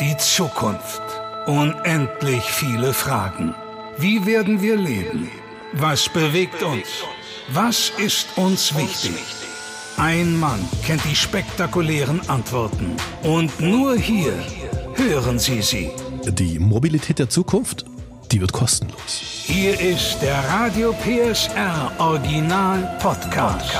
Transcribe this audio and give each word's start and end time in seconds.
Die 0.00 0.14
Zukunft. 0.18 1.00
Unendlich 1.46 2.42
viele 2.42 2.92
Fragen. 2.92 3.54
Wie 3.96 4.26
werden 4.26 4.60
wir 4.60 4.76
leben? 4.76 5.30
Was 5.72 6.06
bewegt 6.10 6.62
uns? 6.62 6.86
Was 7.48 7.90
ist 7.96 8.36
uns 8.36 8.76
wichtig? 8.76 9.24
Ein 9.96 10.38
Mann 10.38 10.60
kennt 10.84 11.02
die 11.04 11.16
spektakulären 11.16 12.20
Antworten. 12.28 12.94
Und 13.22 13.58
nur 13.58 13.96
hier 13.96 14.34
hören 14.96 15.38
Sie 15.38 15.62
sie. 15.62 15.90
Die 16.26 16.58
Mobilität 16.58 17.18
der 17.18 17.30
Zukunft, 17.30 17.86
die 18.30 18.40
wird 18.42 18.52
kostenlos. 18.52 19.22
Hier 19.46 19.80
ist 19.80 20.20
der 20.20 20.36
Radio 20.50 20.92
PSR 20.92 21.92
Original 21.98 22.98
Podcast. 23.00 23.70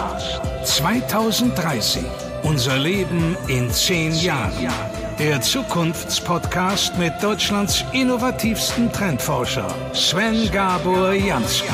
2030. 0.64 2.04
Unser 2.42 2.78
Leben 2.78 3.36
in 3.48 3.70
zehn 3.70 4.14
Jahren. 4.14 4.95
Der 5.18 5.40
Zukunftspodcast 5.40 6.98
mit 6.98 7.22
Deutschlands 7.22 7.82
innovativsten 7.92 8.92
Trendforscher 8.92 9.74
Sven 9.94 10.50
Gabor 10.52 11.14
Jansky. 11.14 11.72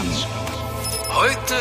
Heute 1.08 1.56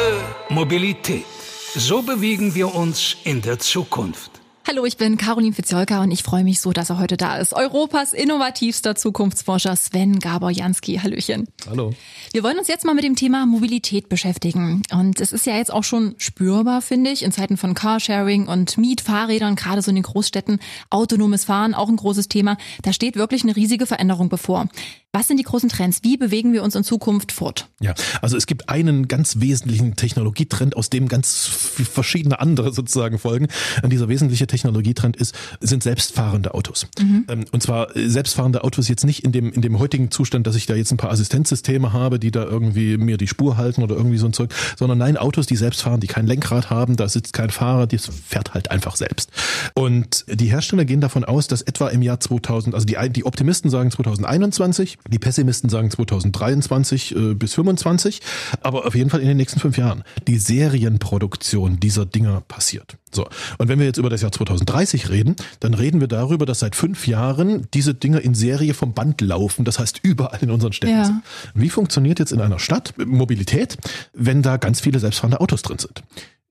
Mobilität. 0.50 1.26
So 1.74 2.04
bewegen 2.04 2.54
wir 2.54 2.76
uns 2.76 3.18
in 3.24 3.42
der 3.42 3.58
Zukunft. 3.58 4.41
Hallo, 4.72 4.86
ich 4.86 4.96
bin 4.96 5.18
Caroline 5.18 5.54
Fitzjolka 5.54 6.02
und 6.02 6.12
ich 6.12 6.24
freue 6.24 6.46
mich 6.46 6.62
so, 6.62 6.72
dass 6.72 6.90
er 6.90 6.98
heute 6.98 7.18
da 7.18 7.36
ist. 7.36 7.52
Europas 7.54 8.14
innovativster 8.14 8.96
Zukunftsforscher 8.96 9.76
Sven 9.76 10.20
Gabor 10.20 10.50
Jansky. 10.50 10.96
Hallöchen. 10.96 11.50
Hallo. 11.70 11.94
Wir 12.32 12.42
wollen 12.42 12.58
uns 12.58 12.70
jetzt 12.70 12.86
mal 12.86 12.94
mit 12.94 13.04
dem 13.04 13.18
Thema 13.18 13.46
Mobilität 13.46 14.08
beschäftigen. 14.08 14.82
Und 14.94 15.20
es 15.20 15.34
ist 15.34 15.46
ja 15.46 15.58
jetzt 15.58 15.74
auch 15.74 15.84
schon 15.84 16.16
spürbar, 16.20 16.82
finde 16.82 17.12
ich, 17.12 17.24
in 17.24 17.34
Zeiten 17.34 17.58
von 17.58 17.74
Carsharing 17.74 18.48
und 18.48 18.78
Mietfahrrädern, 18.78 19.58
gerade 19.58 19.82
so 19.82 19.92
in 19.92 19.96
den 19.96 20.04
Großstädten, 20.04 20.62
autonomes 20.90 21.44
Fahren, 21.44 21.74
auch 21.74 21.90
ein 21.90 21.98
großes 21.98 22.30
Thema. 22.30 22.56
Da 22.82 22.94
steht 22.94 23.18
wirklich 23.18 23.44
eine 23.44 23.58
riesige 23.58 23.86
Veränderung 23.86 24.30
bevor. 24.30 24.70
Was 25.14 25.28
sind 25.28 25.36
die 25.38 25.44
großen 25.44 25.68
Trends? 25.68 26.04
Wie 26.04 26.16
bewegen 26.16 26.54
wir 26.54 26.64
uns 26.64 26.74
in 26.74 26.86
Zukunft 26.86 27.34
fort? 27.34 27.68
Ja, 27.82 27.94
also 28.22 28.38
es 28.38 28.46
gibt 28.46 28.70
einen 28.70 29.10
ganz 29.10 29.42
wesentlichen 29.42 29.98
Technologietrend, 29.98 30.78
aus 30.78 30.90
dem 30.90 31.10
ganz 31.10 31.48
verschiedene 31.48 32.40
andere 32.40 32.72
sozusagen 32.72 33.20
folgen. 33.20 33.48
Und 33.84 33.92
dieser 33.92 34.08
wesentliche 34.08 34.48
Technologietrend 34.48 35.18
ist, 35.18 35.36
sind 35.60 35.84
selbstfahrende 35.84 36.54
Autos. 36.54 36.88
Mhm. 36.98 37.26
Und 37.52 37.62
zwar 37.62 37.94
äh, 37.94 38.08
selbstfahrende 38.08 38.64
Autos 38.64 38.88
jetzt 38.88 39.04
nicht 39.04 39.26
in 39.26 39.34
dem, 39.34 39.52
in 39.52 39.62
dem 39.62 39.80
heutigen 39.80 40.12
Zustand, 40.12 40.48
dass 40.48 40.56
ich 40.56 40.66
da 40.66 40.76
jetzt 40.76 40.92
ein 40.92 40.98
paar 40.98 41.12
Assistenzsysteme 41.12 41.92
habe, 41.92 42.18
die 42.18 42.32
da 42.32 42.46
irgendwie 42.46 42.96
mir 42.96 43.18
die 43.18 43.28
Spur 43.28 43.58
halten 43.58 43.84
oder 43.84 43.98
irgendwie 43.98 44.18
so 44.18 44.28
ein 44.28 44.34
Zeug, 44.34 44.54
sondern 44.80 44.98
nein, 44.98 45.18
Autos, 45.18 45.46
die 45.46 45.58
selbst 45.58 45.82
fahren, 45.82 46.00
die 46.00 46.08
kein 46.08 46.26
Lenkrad 46.26 46.70
haben, 46.70 46.96
da 46.96 47.10
sitzt 47.10 47.34
kein 47.34 47.50
Fahrer, 47.50 47.86
das 47.86 48.08
fährt 48.08 48.54
halt 48.54 48.72
einfach 48.72 48.96
selbst. 48.96 49.30
Und 49.74 50.24
die 50.30 50.48
Hersteller 50.48 50.86
gehen 50.86 51.02
davon 51.02 51.26
aus, 51.26 51.50
dass 51.50 51.62
etwa 51.62 51.90
im 51.90 52.02
Jahr 52.02 52.22
2000, 52.22 52.74
also 52.74 52.86
die, 52.86 52.96
die 53.10 53.26
Optimisten 53.26 53.70
sagen 53.70 53.92
2021, 53.92 55.01
die 55.08 55.20
Pessimisten 55.20 55.70
sagen 55.70 55.90
2023 55.90 57.16
äh, 57.16 57.34
bis 57.34 57.54
25, 57.56 58.22
aber 58.62 58.86
auf 58.86 58.96
jeden 58.96 59.10
Fall 59.10 59.22
in 59.22 59.28
den 59.28 59.38
nächsten 59.38 59.60
fünf 59.60 59.78
Jahren 59.78 60.04
die 60.28 60.38
Serienproduktion 60.38 61.80
dieser 61.80 62.06
Dinger 62.06 62.42
passiert. 62.42 62.98
So. 63.14 63.28
Und 63.58 63.68
wenn 63.68 63.80
wir 63.80 63.86
jetzt 63.86 63.98
über 63.98 64.10
das 64.10 64.22
Jahr 64.22 64.32
2030 64.32 65.10
reden, 65.10 65.36
dann 65.60 65.74
reden 65.74 66.00
wir 66.00 66.08
darüber, 66.08 66.46
dass 66.46 66.60
seit 66.60 66.76
fünf 66.76 67.08
Jahren 67.08 67.68
diese 67.74 67.94
Dinger 67.94 68.22
in 68.22 68.34
Serie 68.34 68.74
vom 68.74 68.94
Band 68.94 69.22
laufen. 69.22 69.66
Das 69.66 69.80
heißt, 69.80 70.00
überall 70.04 70.40
in 70.42 70.50
unseren 70.50 70.74
Städten 70.74 70.98
ja. 70.98 71.06
sind. 71.06 71.22
Wie 71.54 71.70
funktioniert 71.70 72.20
jetzt 72.20 72.32
in 72.32 72.42
einer 72.42 72.60
Stadt 72.60 72.94
Mobilität, 72.98 73.78
wenn 74.14 74.42
da 74.42 74.58
ganz 74.58 74.80
viele 74.80 75.00
selbstfahrende 75.00 75.42
Autos 75.42 75.62
drin 75.62 75.80
sind? 75.80 76.04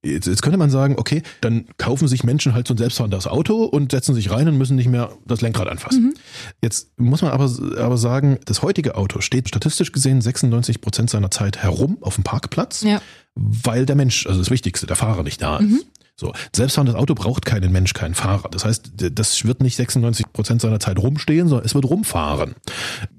Jetzt, 0.02 0.26
jetzt 0.26 0.40
könnte 0.40 0.56
man 0.56 0.70
sagen, 0.70 0.94
okay, 0.98 1.22
dann 1.42 1.66
kaufen 1.76 2.08
sich 2.08 2.24
Menschen 2.24 2.54
halt 2.54 2.66
so 2.66 2.72
ein 2.72 2.78
selbstfahrendes 2.78 3.26
Auto 3.26 3.64
und 3.64 3.92
setzen 3.92 4.14
sich 4.14 4.30
rein 4.30 4.48
und 4.48 4.56
müssen 4.56 4.76
nicht 4.76 4.88
mehr 4.88 5.12
das 5.26 5.42
Lenkrad 5.42 5.68
anfassen. 5.68 6.04
Mhm. 6.04 6.14
Jetzt 6.62 6.98
muss 6.98 7.20
man 7.20 7.32
aber, 7.32 7.50
aber 7.78 7.98
sagen, 7.98 8.38
das 8.46 8.62
heutige 8.62 8.94
Auto 8.94 9.20
steht 9.20 9.48
statistisch 9.48 9.92
gesehen 9.92 10.22
96 10.22 10.80
Prozent 10.80 11.10
seiner 11.10 11.30
Zeit 11.30 11.58
herum 11.58 11.98
auf 12.00 12.14
dem 12.14 12.24
Parkplatz, 12.24 12.80
ja. 12.80 13.02
weil 13.34 13.84
der 13.84 13.96
Mensch, 13.96 14.26
also 14.26 14.38
das 14.38 14.50
Wichtigste, 14.50 14.86
der 14.86 14.96
Fahrer 14.96 15.22
nicht 15.22 15.42
da 15.42 15.58
ist. 15.58 15.68
Mhm. 15.68 15.82
So, 16.20 16.34
selbstfahrendes 16.54 16.96
Auto 16.96 17.14
braucht 17.14 17.46
keinen 17.46 17.72
Mensch, 17.72 17.94
keinen 17.94 18.14
Fahrer. 18.14 18.50
Das 18.50 18.66
heißt, 18.66 18.92
das 19.14 19.46
wird 19.46 19.62
nicht 19.62 19.74
96 19.76 20.30
Prozent 20.34 20.60
seiner 20.60 20.78
Zeit 20.78 20.98
rumstehen, 20.98 21.48
sondern 21.48 21.64
es 21.64 21.74
wird 21.74 21.86
rumfahren. 21.86 22.56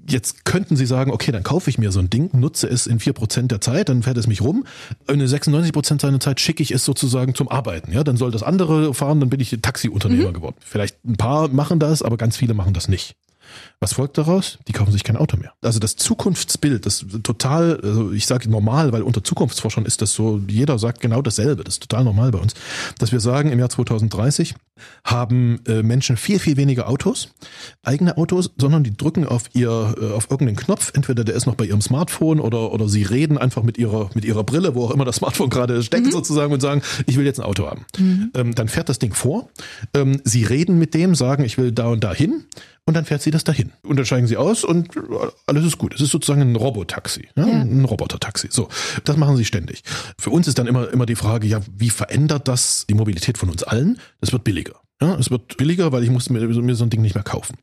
Jetzt 0.08 0.44
könnten 0.44 0.76
Sie 0.76 0.86
sagen, 0.86 1.10
okay, 1.10 1.32
dann 1.32 1.42
kaufe 1.42 1.68
ich 1.68 1.78
mir 1.78 1.90
so 1.90 1.98
ein 1.98 2.10
Ding, 2.10 2.30
nutze 2.32 2.68
es 2.68 2.86
in 2.86 3.00
vier 3.00 3.12
Prozent 3.12 3.50
der 3.50 3.60
Zeit, 3.60 3.88
dann 3.88 4.04
fährt 4.04 4.18
es 4.18 4.28
mich 4.28 4.40
rum. 4.40 4.64
In 5.08 5.26
96 5.26 5.72
Prozent 5.72 6.00
seiner 6.00 6.20
Zeit 6.20 6.38
schicke 6.38 6.62
ich 6.62 6.70
es 6.70 6.84
sozusagen 6.84 7.34
zum 7.34 7.48
Arbeiten. 7.48 7.90
Ja, 7.90 8.04
dann 8.04 8.16
soll 8.16 8.30
das 8.30 8.44
andere 8.44 8.94
fahren, 8.94 9.18
dann 9.18 9.30
bin 9.30 9.40
ich 9.40 9.50
Taxiunternehmer 9.60 10.28
mhm. 10.28 10.34
geworden. 10.34 10.56
Vielleicht 10.60 11.04
ein 11.04 11.16
paar 11.16 11.48
machen 11.48 11.80
das, 11.80 12.02
aber 12.02 12.16
ganz 12.16 12.36
viele 12.36 12.54
machen 12.54 12.72
das 12.72 12.86
nicht. 12.86 13.16
Was 13.80 13.94
folgt 13.94 14.18
daraus? 14.18 14.58
Die 14.68 14.72
kaufen 14.72 14.92
sich 14.92 15.04
kein 15.04 15.16
Auto 15.16 15.36
mehr. 15.36 15.52
Also 15.62 15.80
das 15.80 15.96
Zukunftsbild, 15.96 16.86
das 16.86 17.04
total, 17.22 17.80
also 17.82 18.12
ich 18.12 18.26
sage 18.26 18.48
normal, 18.48 18.92
weil 18.92 19.02
unter 19.02 19.24
Zukunftsforschern 19.24 19.84
ist 19.84 20.02
das 20.02 20.12
so, 20.12 20.40
jeder 20.46 20.78
sagt 20.78 21.00
genau 21.00 21.22
dasselbe, 21.22 21.64
das 21.64 21.74
ist 21.74 21.88
total 21.88 22.04
normal 22.04 22.30
bei 22.30 22.38
uns, 22.38 22.54
dass 22.98 23.12
wir 23.12 23.20
sagen, 23.20 23.50
im 23.50 23.58
Jahr 23.58 23.70
2030 23.70 24.54
haben 25.04 25.60
äh, 25.66 25.82
Menschen 25.82 26.16
viel, 26.16 26.38
viel 26.38 26.56
weniger 26.56 26.88
Autos, 26.88 27.28
eigene 27.82 28.16
Autos, 28.16 28.50
sondern 28.56 28.84
die 28.84 28.96
drücken 28.96 29.26
auf 29.26 29.44
ihr, 29.52 29.94
äh, 30.00 30.12
auf 30.12 30.30
irgendeinen 30.30 30.56
Knopf, 30.56 30.92
entweder 30.94 31.24
der 31.24 31.34
ist 31.34 31.46
noch 31.46 31.54
bei 31.54 31.64
ihrem 31.64 31.80
Smartphone 31.80 32.40
oder, 32.40 32.72
oder 32.72 32.88
sie 32.88 33.02
reden 33.02 33.38
einfach 33.38 33.62
mit 33.62 33.78
ihrer, 33.78 34.10
mit 34.14 34.24
ihrer 34.24 34.44
Brille, 34.44 34.74
wo 34.74 34.84
auch 34.84 34.90
immer 34.90 35.04
das 35.04 35.16
Smartphone 35.16 35.50
gerade 35.50 35.82
steckt 35.82 36.06
mhm. 36.06 36.12
sozusagen 36.12 36.52
und 36.52 36.60
sagen, 36.60 36.82
ich 37.06 37.16
will 37.16 37.24
jetzt 37.24 37.40
ein 37.40 37.46
Auto 37.46 37.66
haben. 37.66 37.84
Mhm. 37.98 38.30
Ähm, 38.34 38.54
dann 38.54 38.68
fährt 38.68 38.88
das 38.88 38.98
Ding 38.98 39.14
vor, 39.14 39.48
ähm, 39.94 40.20
sie 40.24 40.44
reden 40.44 40.78
mit 40.78 40.94
dem, 40.94 41.14
sagen, 41.14 41.44
ich 41.44 41.58
will 41.58 41.72
da 41.72 41.88
und 41.88 42.04
da 42.04 42.14
hin 42.14 42.44
und 42.84 42.94
dann 42.94 43.04
fährt 43.04 43.22
sie 43.22 43.30
das 43.30 43.44
dahin. 43.44 43.72
Und 43.82 43.96
dann 43.96 44.06
steigen 44.06 44.26
sie 44.26 44.36
aus 44.36 44.64
und 44.64 44.90
alles 45.46 45.64
ist 45.64 45.78
gut. 45.78 45.94
Es 45.94 46.00
ist 46.00 46.10
sozusagen 46.10 46.40
ein 46.42 46.56
Robotaxi, 46.56 47.28
ne? 47.36 47.48
ja. 47.48 47.60
ein 47.60 47.84
Robotertaxi. 47.84 48.48
So, 48.50 48.68
das 49.04 49.16
machen 49.16 49.36
sie 49.36 49.44
ständig. 49.44 49.82
Für 50.18 50.30
uns 50.30 50.48
ist 50.48 50.58
dann 50.58 50.66
immer, 50.66 50.90
immer 50.90 51.06
die 51.06 51.16
Frage, 51.16 51.46
ja, 51.46 51.60
wie 51.76 51.90
verändert 51.90 52.48
das 52.48 52.86
die 52.88 52.94
Mobilität 52.94 53.38
von 53.38 53.50
uns 53.50 53.62
allen? 53.62 53.98
Das 54.20 54.32
wird 54.32 54.44
billiger. 54.44 54.80
Ja, 55.02 55.16
es 55.16 55.32
wird 55.32 55.56
billiger, 55.56 55.90
weil 55.90 56.04
ich 56.04 56.10
muss 56.10 56.30
mir, 56.30 56.46
mir 56.46 56.74
so 56.76 56.84
ein 56.84 56.90
Ding 56.90 57.02
nicht 57.02 57.16
mehr 57.16 57.24
kaufen. 57.24 57.56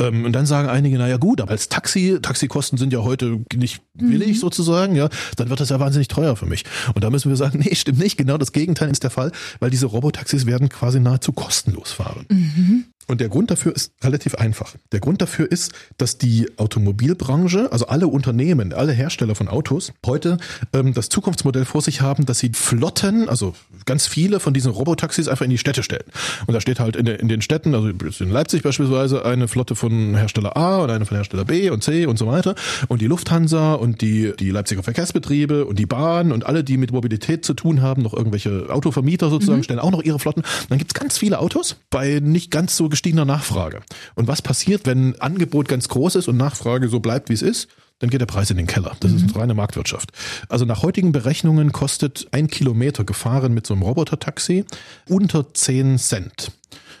Ähm, 0.00 0.24
und 0.24 0.32
dann 0.32 0.44
sagen 0.44 0.68
einige, 0.68 0.98
naja 0.98 1.18
gut, 1.18 1.40
aber 1.40 1.52
als 1.52 1.68
Taxi, 1.68 2.18
Taxikosten 2.20 2.78
sind 2.78 2.92
ja 2.92 3.04
heute 3.04 3.44
nicht 3.54 3.80
billig 3.94 4.34
mhm. 4.36 4.40
sozusagen, 4.40 4.96
ja, 4.96 5.08
dann 5.36 5.50
wird 5.50 5.60
das 5.60 5.68
ja 5.68 5.78
wahnsinnig 5.78 6.08
teuer 6.08 6.34
für 6.34 6.46
mich. 6.46 6.64
Und 6.92 7.04
da 7.04 7.10
müssen 7.10 7.28
wir 7.28 7.36
sagen, 7.36 7.60
nee, 7.64 7.76
stimmt 7.76 8.00
nicht, 8.00 8.16
genau 8.16 8.38
das 8.38 8.50
Gegenteil 8.50 8.90
ist 8.90 9.04
der 9.04 9.10
Fall, 9.10 9.30
weil 9.60 9.70
diese 9.70 9.86
Robotaxis 9.86 10.46
werden 10.46 10.68
quasi 10.68 10.98
nahezu 10.98 11.30
kostenlos 11.30 11.92
fahren. 11.92 12.26
Mhm. 12.28 12.86
Und 13.10 13.20
der 13.20 13.28
Grund 13.28 13.50
dafür 13.50 13.74
ist 13.74 13.92
relativ 14.04 14.36
einfach. 14.36 14.76
Der 14.92 15.00
Grund 15.00 15.20
dafür 15.20 15.50
ist, 15.50 15.72
dass 15.98 16.16
die 16.16 16.48
Automobilbranche, 16.58 17.72
also 17.72 17.88
alle 17.88 18.06
Unternehmen, 18.06 18.72
alle 18.72 18.92
Hersteller 18.92 19.34
von 19.34 19.48
Autos, 19.48 19.92
heute 20.06 20.38
ähm, 20.72 20.94
das 20.94 21.08
Zukunftsmodell 21.08 21.64
vor 21.64 21.82
sich 21.82 22.02
haben, 22.02 22.24
dass 22.24 22.38
sie 22.38 22.52
Flotten, 22.54 23.28
also 23.28 23.54
ganz 23.84 24.06
viele 24.06 24.38
von 24.38 24.54
diesen 24.54 24.70
Robotaxis 24.70 25.26
einfach 25.26 25.44
in 25.44 25.50
die 25.50 25.58
Städte 25.58 25.82
stellen. 25.82 26.04
Und 26.46 26.54
da 26.54 26.60
steht 26.60 26.78
halt 26.80 26.96
in, 26.96 27.06
de, 27.06 27.20
in 27.20 27.28
den 27.28 27.42
Städten, 27.42 27.74
also 27.74 27.88
in 27.88 28.30
Leipzig 28.30 28.62
beispielsweise, 28.62 29.24
eine 29.24 29.48
Flotte 29.48 29.76
von 29.76 30.16
Hersteller 30.16 30.56
A 30.56 30.78
und 30.78 30.90
eine 30.90 31.06
von 31.06 31.16
Hersteller 31.16 31.44
B 31.44 31.70
und 31.70 31.84
C 31.84 32.06
und 32.06 32.18
so 32.18 32.26
weiter. 32.26 32.54
Und 32.88 33.00
die 33.00 33.06
Lufthansa 33.06 33.74
und 33.74 34.00
die, 34.00 34.32
die 34.38 34.50
Leipziger 34.50 34.82
Verkehrsbetriebe 34.82 35.64
und 35.64 35.78
die 35.78 35.86
Bahn 35.86 36.32
und 36.32 36.46
alle, 36.46 36.64
die 36.64 36.76
mit 36.76 36.92
Mobilität 36.92 37.44
zu 37.44 37.54
tun 37.54 37.82
haben, 37.82 38.02
noch 38.02 38.14
irgendwelche 38.14 38.66
Autovermieter 38.70 39.30
sozusagen, 39.30 39.58
mhm. 39.58 39.64
stellen 39.64 39.80
auch 39.80 39.92
noch 39.92 40.02
ihre 40.02 40.18
Flotten. 40.18 40.42
Dann 40.68 40.78
gibt's 40.78 40.94
ganz 40.94 41.18
viele 41.18 41.38
Autos 41.38 41.76
bei 41.90 42.20
nicht 42.20 42.50
ganz 42.50 42.76
so 42.76 42.88
gestiegener 42.88 43.24
Nachfrage. 43.24 43.80
Und 44.14 44.28
was 44.28 44.42
passiert, 44.42 44.86
wenn 44.86 45.20
Angebot 45.20 45.68
ganz 45.68 45.88
groß 45.88 46.16
ist 46.16 46.28
und 46.28 46.36
Nachfrage 46.36 46.88
so 46.88 47.00
bleibt, 47.00 47.28
wie 47.28 47.34
es 47.34 47.42
ist? 47.42 47.68
Dann 48.00 48.10
geht 48.10 48.20
der 48.20 48.26
Preis 48.26 48.50
in 48.50 48.56
den 48.56 48.66
Keller. 48.66 48.96
Das 49.00 49.12
mhm. 49.12 49.16
ist 49.18 49.22
eine 49.24 49.36
reine 49.36 49.54
Marktwirtschaft. 49.54 50.10
Also 50.48 50.64
nach 50.64 50.82
heutigen 50.82 51.12
Berechnungen 51.12 51.70
kostet 51.72 52.26
ein 52.32 52.48
Kilometer 52.48 53.04
gefahren 53.04 53.54
mit 53.54 53.66
so 53.66 53.74
einem 53.74 53.82
Robotertaxi 53.82 54.64
unter 55.08 55.54
10 55.54 55.98
Cent. 55.98 56.52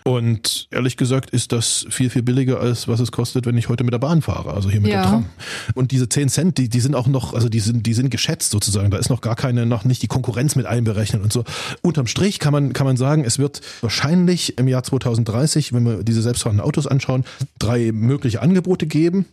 Und 0.04 0.68
ehrlich 0.70 0.96
gesagt 0.96 1.30
ist 1.30 1.52
das 1.52 1.86
viel, 1.90 2.10
viel 2.10 2.22
billiger, 2.22 2.60
als 2.60 2.88
was 2.88 3.00
es 3.00 3.12
kostet, 3.12 3.46
wenn 3.46 3.56
ich 3.56 3.68
heute 3.68 3.84
mit 3.84 3.92
der 3.92 3.98
Bahn 3.98 4.22
fahre, 4.22 4.54
also 4.54 4.70
hier 4.70 4.80
mit 4.80 4.90
ja. 4.90 5.02
der 5.02 5.10
Tram. 5.10 5.26
Und 5.74 5.90
diese 5.90 6.08
10 6.08 6.28
Cent, 6.28 6.58
die, 6.58 6.68
die 6.68 6.80
sind 6.80 6.94
auch 6.94 7.06
noch, 7.06 7.34
also 7.34 7.48
die 7.48 7.60
sind, 7.60 7.86
die 7.86 7.94
sind 7.94 8.10
geschätzt 8.10 8.50
sozusagen. 8.50 8.90
Da 8.90 8.98
ist 8.98 9.10
noch 9.10 9.20
gar 9.20 9.36
keine, 9.36 9.66
noch 9.66 9.84
nicht 9.84 10.02
die 10.02 10.06
Konkurrenz 10.06 10.56
mit 10.56 10.66
einberechnet 10.66 11.22
und 11.22 11.32
so. 11.32 11.44
Unterm 11.82 12.06
Strich 12.06 12.38
kann 12.38 12.52
man, 12.52 12.72
kann 12.72 12.86
man 12.86 12.96
sagen, 12.96 13.24
es 13.24 13.38
wird 13.38 13.60
wahrscheinlich 13.82 14.58
im 14.58 14.68
Jahr 14.68 14.82
2030, 14.82 15.72
wenn 15.72 15.84
wir 15.84 16.02
diese 16.02 16.22
selbstfahrenden 16.22 16.64
Autos 16.64 16.86
anschauen, 16.86 17.24
drei 17.58 17.92
mögliche 17.92 18.40
Angebote 18.40 18.86
geben. 18.86 19.26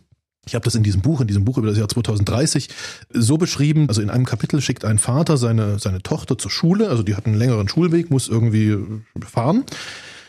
Ich 0.48 0.54
habe 0.54 0.64
das 0.64 0.74
in 0.74 0.82
diesem 0.82 1.02
Buch, 1.02 1.20
in 1.20 1.26
diesem 1.26 1.44
Buch 1.44 1.58
über 1.58 1.68
das 1.68 1.76
Jahr 1.76 1.88
2030 1.88 2.68
so 3.10 3.36
beschrieben. 3.36 3.86
Also 3.88 4.00
in 4.00 4.08
einem 4.08 4.24
Kapitel 4.24 4.60
schickt 4.62 4.84
ein 4.84 4.98
Vater 4.98 5.36
seine, 5.36 5.78
seine 5.78 6.02
Tochter 6.02 6.38
zur 6.38 6.50
Schule, 6.50 6.88
also 6.88 7.02
die 7.02 7.14
hat 7.14 7.26
einen 7.26 7.36
längeren 7.36 7.68
Schulweg, 7.68 8.10
muss 8.10 8.28
irgendwie 8.28 8.78
fahren. 9.26 9.64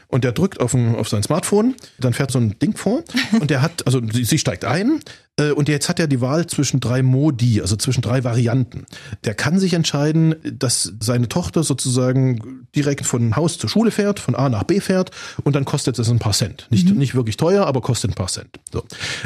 Und 0.10 0.24
der 0.24 0.31
drückt 0.31 0.60
auf, 0.60 0.74
ein, 0.74 0.95
auf 0.95 1.07
sein 1.07 1.24
Smartphone, 1.24 1.75
dann 2.00 2.13
fährt 2.13 2.31
so 2.31 2.39
ein 2.39 2.57
Ding 2.60 2.75
vor. 2.75 3.04
Und 3.39 3.50
der 3.50 3.62
hat, 3.62 3.86
also 3.86 4.01
sie, 4.12 4.25
sie 4.25 4.39
steigt 4.39 4.66
ein, 4.66 5.00
und 5.39 5.69
jetzt 5.69 5.89
hat 5.89 6.00
er 6.00 6.07
die 6.07 6.21
Wahl 6.21 6.47
zwischen 6.47 6.80
drei 6.80 7.01
Modi, 7.01 7.62
also 7.62 7.75
zwischen 7.75 8.01
drei 8.01 8.24
Varianten. 8.24 8.86
Der 9.24 9.33
kann 9.33 9.59
sich 9.59 9.74
entscheiden, 9.74 10.36
dass 10.44 10.94
seine 11.00 11.30
Tochter 11.30 11.63
sozusagen 11.63 12.68
direkt 12.75 13.06
von 13.06 13.36
Haus 13.36 13.57
zur 13.57 13.69
Schule 13.69 13.91
fährt, 13.91 14.19
von 14.19 14.36
A 14.36 14.50
nach 14.50 14.63
B 14.63 14.80
fährt 14.80 15.12
und 15.44 15.56
dann 15.56 15.65
kostet 15.65 15.97
es 16.00 16.09
ein 16.09 16.19
paar 16.19 16.33
Cent. 16.33 16.68
Nicht, 16.69 16.89
mhm. 16.89 16.97
nicht 16.97 17.15
wirklich 17.15 17.38
teuer, 17.38 17.65
aber 17.65 17.81
kostet 17.81 18.12
ein 18.12 18.15
paar 18.15 18.27
Cent. 18.27 18.59
So. 18.71 18.83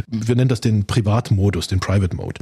Wir 0.07 0.36
nennen 0.36 0.50
das 0.50 0.62
den 0.62 0.86
Privatmodus, 0.86 1.68
den 1.68 1.80
Private 1.80 2.15
Mode. 2.15 2.42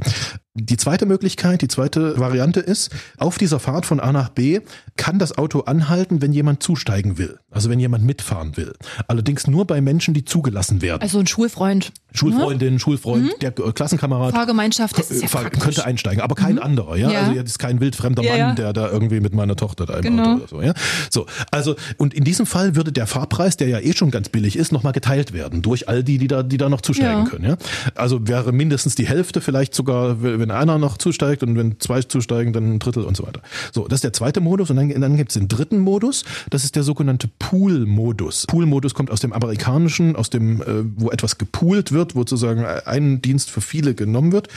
Die 0.54 0.76
zweite 0.76 1.06
Möglichkeit, 1.06 1.62
die 1.62 1.68
zweite 1.68 2.18
Variante 2.18 2.60
ist, 2.60 2.90
auf 3.16 3.38
dieser 3.38 3.58
Fahrt 3.58 3.86
von 3.86 4.00
A 4.00 4.12
nach 4.12 4.28
B 4.28 4.60
kann 4.96 5.18
das 5.18 5.36
Auto 5.38 5.60
anhalten, 5.60 6.20
wenn 6.20 6.32
jemand 6.32 6.62
zusteigen 6.62 7.16
will. 7.16 7.38
Also 7.50 7.70
wenn 7.70 7.80
jemand 7.80 8.04
mitfahren 8.04 8.56
will. 8.56 8.74
Allerdings 9.08 9.46
nur 9.46 9.66
bei 9.66 9.80
Menschen, 9.80 10.12
die 10.12 10.24
zugelassen 10.24 10.82
werden. 10.82 11.00
Also 11.02 11.18
ein 11.18 11.26
Schulfreund. 11.26 11.92
Schulfreundin, 12.12 12.74
ne? 12.74 12.80
Schulfreund, 12.80 13.24
mhm. 13.24 13.30
der 13.40 13.50
äh, 13.58 13.72
Klassenkamerad. 13.72 14.34
Fahrgemeinschaft, 14.34 14.98
das 14.98 15.10
ist 15.10 15.22
ja 15.22 15.42
könnte 15.50 15.84
einsteigen, 15.84 16.20
aber 16.20 16.34
kein 16.34 16.56
mhm. 16.56 16.62
anderer, 16.62 16.96
ja? 16.96 17.10
ja? 17.10 17.20
Also 17.20 17.32
jetzt 17.32 17.58
kein 17.58 17.80
wildfremder 17.80 18.22
ja, 18.22 18.46
Mann, 18.46 18.56
der 18.56 18.72
da 18.72 18.90
irgendwie 18.90 19.20
mit 19.20 19.34
meiner 19.34 19.56
Tochter 19.56 19.86
da 19.86 19.94
im 19.94 20.02
genau. 20.02 20.22
Auto 20.22 20.34
oder 20.36 20.48
so, 20.48 20.62
ja? 20.62 20.74
So, 21.10 21.26
also 21.50 21.76
und 21.96 22.14
in 22.14 22.24
diesem 22.24 22.46
Fall 22.46 22.76
würde 22.76 22.92
der 22.92 23.06
Fahrpreis, 23.06 23.56
der 23.56 23.68
ja 23.68 23.78
eh 23.78 23.92
schon 23.92 24.10
ganz 24.10 24.28
billig 24.28 24.56
ist, 24.56 24.72
nochmal 24.72 24.92
geteilt 24.92 25.32
werden 25.32 25.62
durch 25.62 25.88
all 25.88 26.02
die, 26.02 26.18
die 26.18 26.28
da, 26.28 26.42
die 26.42 26.56
da 26.56 26.68
noch 26.68 26.80
zusteigen 26.80 27.24
können, 27.24 27.44
ja? 27.44 27.56
Also 27.94 28.26
wäre 28.26 28.52
mindestens 28.52 28.94
die 28.94 29.06
Hälfte, 29.06 29.40
vielleicht 29.40 29.74
sogar, 29.74 30.22
wenn 30.22 30.50
einer 30.50 30.78
noch 30.78 30.98
zusteigt 30.98 31.42
und 31.42 31.56
wenn 31.56 31.78
zwei 31.80 32.02
zusteigen, 32.02 32.52
dann 32.52 32.74
ein 32.74 32.78
Drittel 32.78 33.04
und 33.04 33.16
so 33.16 33.26
weiter. 33.26 33.40
So, 33.72 33.86
das 33.86 33.98
ist 33.98 34.04
der 34.04 34.12
zweite 34.12 34.40
Modus 34.40 34.70
und 34.70 34.76
dann, 34.76 35.00
dann 35.00 35.16
gibt 35.16 35.30
es 35.30 35.38
den 35.38 35.48
dritten 35.48 35.78
Modus, 35.78 36.24
das 36.50 36.64
ist 36.64 36.76
der 36.76 36.82
sogenannte 36.82 37.28
Pool-Modus. 37.38 38.46
Pool-Modus 38.46 38.94
kommt 38.94 39.10
aus 39.10 39.20
dem 39.20 39.32
amerikanischen, 39.32 40.16
aus 40.16 40.30
dem, 40.30 40.60
äh, 40.62 40.64
wo 40.96 41.10
etwas 41.10 41.38
gepoolt 41.38 41.92
wird, 41.92 42.01
wo 42.14 42.20
sozusagen 42.20 42.64
ein 42.64 43.22
Dienst 43.22 43.50
für 43.50 43.60
viele 43.60 43.94
genommen 43.94 44.32
wird. 44.32 44.48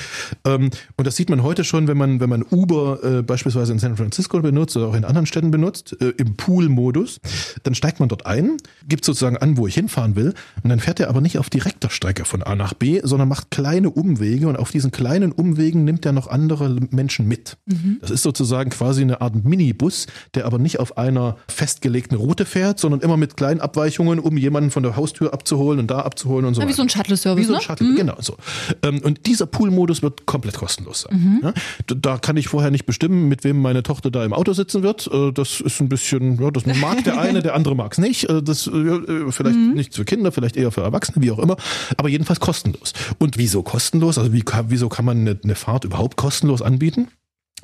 Ähm, 0.45 0.69
und 0.97 1.07
das 1.07 1.15
sieht 1.15 1.29
man 1.29 1.43
heute 1.43 1.63
schon, 1.63 1.87
wenn 1.87 1.97
man, 1.97 2.19
wenn 2.19 2.29
man 2.29 2.43
Uber 2.43 3.03
äh, 3.03 3.21
beispielsweise 3.21 3.71
in 3.71 3.79
San 3.79 3.97
Francisco 3.97 4.39
benutzt 4.41 4.75
oder 4.77 4.87
auch 4.87 4.95
in 4.95 5.05
anderen 5.05 5.25
Städten 5.25 5.51
benutzt, 5.51 5.95
äh, 6.01 6.09
im 6.17 6.35
Pool-Modus, 6.35 7.19
dann 7.63 7.75
steigt 7.75 7.99
man 7.99 8.09
dort 8.09 8.25
ein, 8.25 8.57
gibt 8.87 9.05
sozusagen 9.05 9.37
an, 9.37 9.57
wo 9.57 9.67
ich 9.67 9.75
hinfahren 9.75 10.15
will, 10.15 10.33
und 10.63 10.69
dann 10.69 10.79
fährt 10.79 10.99
er 10.99 11.09
aber 11.09 11.21
nicht 11.21 11.37
auf 11.37 11.49
direkter 11.49 11.89
Strecke 11.89 12.25
von 12.25 12.43
A 12.43 12.55
nach 12.55 12.73
B, 12.73 13.01
sondern 13.03 13.27
macht 13.27 13.51
kleine 13.51 13.89
Umwege 13.89 14.47
und 14.47 14.57
auf 14.57 14.71
diesen 14.71 14.91
kleinen 14.91 15.31
Umwegen 15.31 15.83
nimmt 15.83 16.05
er 16.05 16.11
noch 16.11 16.27
andere 16.27 16.69
Menschen 16.91 17.27
mit. 17.27 17.57
Mhm. 17.65 17.97
Das 18.01 18.11
ist 18.11 18.23
sozusagen 18.23 18.69
quasi 18.69 19.01
eine 19.01 19.21
Art 19.21 19.43
Minibus, 19.43 20.07
der 20.33 20.45
aber 20.45 20.57
nicht 20.57 20.79
auf 20.79 20.97
einer 20.97 21.37
festgelegten 21.47 22.17
Route 22.17 22.45
fährt, 22.45 22.79
sondern 22.79 23.01
immer 23.01 23.17
mit 23.17 23.37
kleinen 23.37 23.61
Abweichungen, 23.61 24.19
um 24.19 24.37
jemanden 24.37 24.71
von 24.71 24.83
der 24.83 24.95
Haustür 24.95 25.33
abzuholen 25.33 25.79
und 25.79 25.91
da 25.91 25.99
abzuholen 25.99 26.45
und 26.45 26.53
so 26.53 26.61
ja. 26.61 26.67
Wie 26.67 26.73
so 26.73 26.81
ein 26.81 26.89
Shuttle-Service, 26.89 27.34
Wie 27.37 27.43
so 27.43 27.53
ein 27.53 27.57
ne? 27.57 27.61
Shuttle, 27.61 27.87
mhm. 27.87 27.95
genau 27.95 28.15
so. 28.19 28.37
Ähm, 28.83 28.99
und 29.03 29.25
dieser 29.25 29.45
Pool-Modus 29.45 30.01
wird 30.01 30.25
komplett 30.25 30.55
kostenlos 30.57 31.01
sein. 31.01 31.43
Mhm. 31.43 32.01
Da 32.01 32.17
kann 32.17 32.37
ich 32.37 32.47
vorher 32.47 32.71
nicht 32.71 32.85
bestimmen, 32.85 33.27
mit 33.27 33.43
wem 33.43 33.61
meine 33.61 33.83
Tochter 33.83 34.11
da 34.11 34.23
im 34.25 34.33
Auto 34.33 34.53
sitzen 34.53 34.83
wird. 34.83 35.07
Äh, 35.07 35.31
das 35.31 35.61
ist 35.61 35.81
ein 35.81 35.89
bisschen, 35.89 36.41
ja, 36.41 36.51
das 36.51 36.65
mag 36.81 37.03
der 37.03 37.19
eine, 37.19 37.41
der 37.41 37.55
andere 37.55 37.75
mag 37.75 37.91
es 37.93 37.97
nicht. 37.97 38.29
Äh, 38.29 38.41
das 38.41 38.67
äh, 38.67 39.31
vielleicht 39.31 39.57
mhm. 39.57 39.73
nicht 39.73 39.95
für 39.95 40.05
Kinder, 40.05 40.31
vielleicht 40.31 40.57
eher 40.57 40.71
für 40.71 40.81
Erwachsene, 40.81 41.23
wie 41.23 41.31
auch 41.31 41.39
immer. 41.39 41.57
Aber 41.97 42.09
jedenfalls 42.09 42.39
kostenlos. 42.39 42.93
Und 43.17 43.37
wieso 43.37 43.63
kostenlos? 43.63 44.17
Also 44.17 44.33
wie, 44.33 44.43
wieso 44.67 44.89
kann 44.89 45.05
man 45.05 45.19
eine, 45.19 45.39
eine 45.43 45.55
Fahrt 45.55 45.85
überhaupt 45.85 46.17
kostenlos 46.17 46.61
anbieten? 46.61 47.07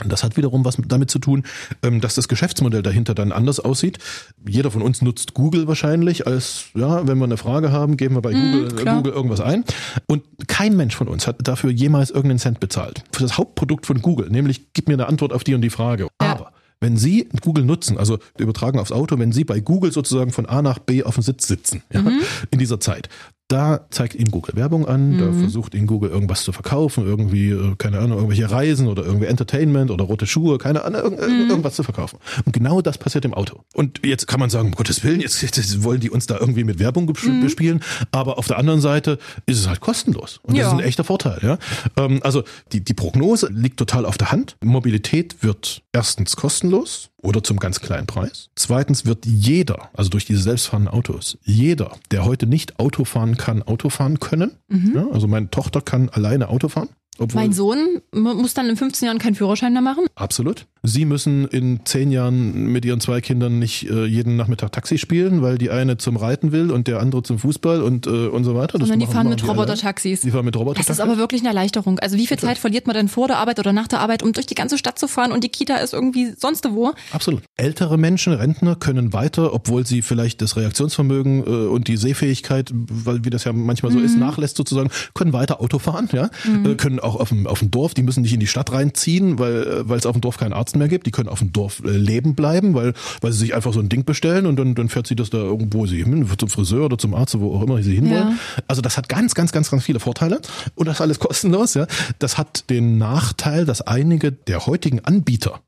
Das 0.09 0.23
hat 0.23 0.37
wiederum 0.37 0.65
was 0.65 0.77
damit 0.87 1.11
zu 1.11 1.19
tun, 1.19 1.43
ähm, 1.83 2.01
dass 2.01 2.15
das 2.15 2.27
Geschäftsmodell 2.27 2.81
dahinter 2.81 3.15
dann 3.15 3.31
anders 3.31 3.59
aussieht. 3.59 3.99
Jeder 4.47 4.71
von 4.71 4.81
uns 4.81 5.01
nutzt 5.01 5.33
Google 5.33 5.67
wahrscheinlich 5.67 6.27
als, 6.27 6.65
ja, 6.75 7.07
wenn 7.07 7.17
wir 7.17 7.25
eine 7.25 7.37
Frage 7.37 7.71
haben, 7.71 7.97
geben 7.97 8.15
wir 8.15 8.21
bei 8.21 8.33
mm, 8.33 8.51
Google, 8.51 8.85
Google 8.85 9.13
irgendwas 9.13 9.41
ein. 9.41 9.63
Und 10.07 10.23
kein 10.47 10.75
Mensch 10.75 10.95
von 10.95 11.07
uns 11.07 11.27
hat 11.27 11.37
dafür 11.43 11.71
jemals 11.71 12.09
irgendeinen 12.09 12.39
Cent 12.39 12.59
bezahlt. 12.59 13.03
Für 13.11 13.23
das 13.23 13.37
Hauptprodukt 13.37 13.85
von 13.85 14.01
Google, 14.01 14.29
nämlich 14.29 14.73
gib 14.73 14.87
mir 14.87 14.93
eine 14.93 15.07
Antwort 15.07 15.33
auf 15.33 15.43
die 15.43 15.55
und 15.55 15.61
die 15.61 15.69
Frage. 15.69 16.07
Ja. 16.21 16.31
Aber 16.31 16.51
wenn 16.79 16.97
Sie 16.97 17.29
Google 17.41 17.63
nutzen, 17.63 17.97
also 17.97 18.17
übertragen 18.37 18.79
aufs 18.79 18.91
Auto, 18.91 19.17
wenn 19.19 19.31
Sie 19.31 19.43
bei 19.43 19.59
Google 19.59 19.91
sozusagen 19.91 20.31
von 20.31 20.47
A 20.47 20.61
nach 20.61 20.79
B 20.79 21.03
auf 21.03 21.13
dem 21.13 21.23
Sitz 21.23 21.47
sitzen, 21.47 21.83
ja, 21.93 22.01
mhm. 22.01 22.21
in 22.49 22.57
dieser 22.57 22.79
Zeit, 22.79 23.07
da 23.51 23.85
zeigt 23.89 24.15
Ihnen 24.15 24.31
Google 24.31 24.55
Werbung 24.55 24.87
an, 24.87 25.13
mhm. 25.13 25.17
da 25.19 25.31
versucht 25.33 25.75
Ihnen 25.75 25.87
Google 25.87 26.09
irgendwas 26.09 26.43
zu 26.43 26.51
verkaufen, 26.51 27.05
irgendwie, 27.05 27.49
äh, 27.49 27.75
keine 27.77 27.99
Ahnung, 27.99 28.17
irgendwelche 28.17 28.49
Reisen 28.49 28.87
oder 28.87 29.03
irgendwie 29.03 29.25
Entertainment 29.25 29.91
oder 29.91 30.05
rote 30.05 30.25
Schuhe, 30.25 30.57
keine 30.57 30.85
Ahnung, 30.85 31.17
irg 31.17 31.29
mhm. 31.29 31.49
irgendwas 31.49 31.75
zu 31.75 31.83
verkaufen. 31.83 32.19
Und 32.45 32.53
genau 32.53 32.81
das 32.81 32.97
passiert 32.97 33.25
im 33.25 33.33
Auto. 33.33 33.61
Und 33.73 34.05
jetzt 34.05 34.27
kann 34.27 34.39
man 34.39 34.49
sagen, 34.49 34.67
um 34.69 34.75
Gottes 34.75 35.03
Willen, 35.03 35.19
jetzt, 35.19 35.41
jetzt 35.41 35.83
wollen 35.83 35.99
die 35.99 36.09
uns 36.09 36.27
da 36.27 36.37
irgendwie 36.39 36.63
mit 36.63 36.79
Werbung 36.79 37.05
mhm. 37.05 37.41
bespielen, 37.41 37.81
aber 38.11 38.37
auf 38.37 38.47
der 38.47 38.57
anderen 38.57 38.81
Seite 38.81 39.17
ist 39.45 39.59
es 39.59 39.67
halt 39.67 39.81
kostenlos. 39.81 40.39
Und 40.43 40.55
ja. 40.55 40.63
das 40.63 40.73
ist 40.73 40.79
ein 40.79 40.85
echter 40.85 41.03
Vorteil. 41.03 41.39
Ja? 41.41 41.57
Ähm, 41.97 42.21
also 42.23 42.43
die, 42.71 42.83
die 42.83 42.93
Prognose 42.93 43.49
liegt 43.51 43.77
total 43.77 44.05
auf 44.05 44.17
der 44.17 44.31
Hand. 44.31 44.55
Mobilität 44.63 45.43
wird 45.43 45.83
erstens 45.93 46.35
kostenlos, 46.35 47.09
oder 47.17 47.43
zum 47.43 47.57
ganz 47.57 47.79
kleinen 47.79 48.07
Preis. 48.07 48.49
Zweitens 48.55 49.05
wird 49.05 49.25
jeder, 49.25 49.89
also 49.93 50.09
durch 50.09 50.25
diese 50.25 50.41
selbstfahrenden 50.41 50.93
Autos, 50.93 51.37
jeder, 51.43 51.91
der 52.11 52.25
heute 52.25 52.47
nicht 52.47 52.79
Auto 52.79 53.05
fahren 53.05 53.37
kann, 53.37 53.61
Auto 53.63 53.89
fahren 53.89 54.19
können. 54.19 54.57
Mhm. 54.69 54.91
Ja, 54.95 55.07
also 55.11 55.27
meine 55.27 55.49
Tochter 55.49 55.81
kann 55.81 56.09
alleine 56.09 56.49
Auto 56.49 56.69
fahren. 56.69 56.89
Obwohl, 57.17 57.41
mein 57.41 57.53
Sohn 57.53 58.01
muss 58.13 58.53
dann 58.53 58.69
in 58.69 58.77
15 58.77 59.05
Jahren 59.05 59.19
keinen 59.19 59.35
Führerschein 59.35 59.73
mehr 59.73 59.81
machen? 59.81 60.05
Absolut. 60.15 60.65
Sie 60.83 61.05
müssen 61.05 61.47
in 61.47 61.81
zehn 61.85 62.11
Jahren 62.11 62.65
mit 62.71 62.85
ihren 62.85 62.99
zwei 62.99 63.21
Kindern 63.21 63.59
nicht 63.59 63.87
äh, 63.87 64.05
jeden 64.05 64.35
Nachmittag 64.35 64.71
Taxi 64.71 64.97
spielen, 64.97 65.43
weil 65.43 65.59
die 65.59 65.69
eine 65.69 65.97
zum 65.97 66.17
Reiten 66.17 66.51
will 66.51 66.71
und 66.71 66.87
der 66.87 66.99
andere 66.99 67.21
zum 67.21 67.37
Fußball 67.37 67.83
und, 67.83 68.07
äh, 68.07 68.09
und 68.09 68.43
so 68.43 68.55
weiter. 68.55 68.79
Sondern 68.79 68.99
die 68.99 69.05
fahren 69.05 69.29
mit 69.29 69.47
Roboter-Taxis. 69.47 70.21
Die 70.21 70.31
fahren 70.31 70.45
mit 70.45 70.55
Roboter-Taxis. 70.55 70.87
Das 70.87 70.97
ist 70.97 71.03
aber 71.03 71.19
wirklich 71.19 71.41
eine 71.41 71.49
Erleichterung. 71.49 71.99
Also 71.99 72.17
wie 72.17 72.25
viel 72.25 72.39
Zeit 72.39 72.57
verliert 72.57 72.87
man 72.87 72.95
denn 72.95 73.09
vor 73.09 73.27
der 73.27 73.37
Arbeit 73.37 73.59
oder 73.59 73.73
nach 73.73 73.87
der 73.87 73.99
Arbeit, 73.99 74.23
um 74.23 74.33
durch 74.33 74.47
die 74.47 74.55
ganze 74.55 74.79
Stadt 74.79 74.97
zu 74.97 75.07
fahren 75.07 75.31
und 75.31 75.43
die 75.43 75.49
Kita 75.49 75.75
ist 75.75 75.93
irgendwie 75.93 76.33
sonst 76.35 76.67
wo? 76.71 76.93
Absolut. 77.11 77.43
Ältere 77.57 77.99
Menschen, 77.99 78.33
Rentner 78.33 78.75
können 78.75 79.13
weiter, 79.13 79.53
obwohl 79.53 79.85
sie 79.85 80.01
vielleicht 80.01 80.41
das 80.41 80.57
Reaktionsvermögen 80.57 81.43
äh, 81.45 81.67
und 81.67 81.89
die 81.89 81.97
Sehfähigkeit, 81.97 82.71
weil 82.73 83.23
wie 83.23 83.29
das 83.29 83.43
ja 83.43 83.53
manchmal 83.53 83.91
so 83.91 83.99
mhm. 83.99 84.05
ist, 84.05 84.17
nachlässt 84.17 84.57
sozusagen, 84.57 84.89
können 85.13 85.31
weiter 85.31 85.61
Auto 85.61 85.77
fahren, 85.77 86.09
ja, 86.11 86.31
mhm. 86.43 86.71
äh, 86.71 86.75
können 86.75 86.99
auch 86.99 87.17
auf 87.17 87.29
dem, 87.29 87.45
auf 87.45 87.59
dem 87.59 87.69
Dorf, 87.69 87.93
die 87.93 88.01
müssen 88.01 88.23
nicht 88.23 88.33
in 88.33 88.39
die 88.39 88.47
Stadt 88.47 88.71
reinziehen, 88.71 89.37
weil, 89.37 89.61
äh, 89.61 89.89
weil 89.89 89.99
es 89.99 90.07
auf 90.07 90.13
dem 90.13 90.21
Dorf 90.21 90.37
keinen 90.37 90.53
Arzt 90.53 90.70
mehr 90.79 90.87
gibt. 90.87 91.05
Die 91.07 91.11
können 91.11 91.29
auf 91.29 91.39
dem 91.39 91.51
Dorf 91.51 91.81
äh, 91.85 91.89
leben 91.89 92.35
bleiben, 92.35 92.73
weil, 92.73 92.93
weil 93.21 93.31
sie 93.31 93.39
sich 93.39 93.55
einfach 93.55 93.73
so 93.73 93.79
ein 93.79 93.89
Ding 93.89 94.05
bestellen 94.05 94.45
und 94.45 94.57
dann, 94.57 94.75
dann 94.75 94.89
fährt 94.89 95.07
sie 95.07 95.15
das 95.15 95.29
da 95.29 95.37
irgendwo 95.37 95.85
sie 95.85 96.03
hin, 96.03 96.27
zum 96.37 96.49
Friseur 96.49 96.85
oder 96.85 96.97
zum 96.97 97.13
Arzt, 97.13 97.39
wo 97.39 97.55
auch 97.55 97.63
immer 97.63 97.81
sie 97.81 97.95
hinwollen. 97.95 98.29
Ja. 98.29 98.63
Also 98.67 98.81
das 98.81 98.97
hat 98.97 99.09
ganz, 99.09 99.35
ganz, 99.35 99.51
ganz, 99.51 99.69
ganz 99.69 99.83
viele 99.83 99.99
Vorteile 99.99 100.41
und 100.75 100.87
das 100.87 100.97
ist 100.97 101.01
alles 101.01 101.19
kostenlos. 101.19 101.73
Ja. 101.73 101.87
Das 102.19 102.37
hat 102.37 102.69
den 102.69 102.97
Nachteil, 102.97 103.65
dass 103.65 103.81
einige 103.81 104.31
der 104.31 104.65
heutigen 104.65 105.03
Anbieter 105.03 105.61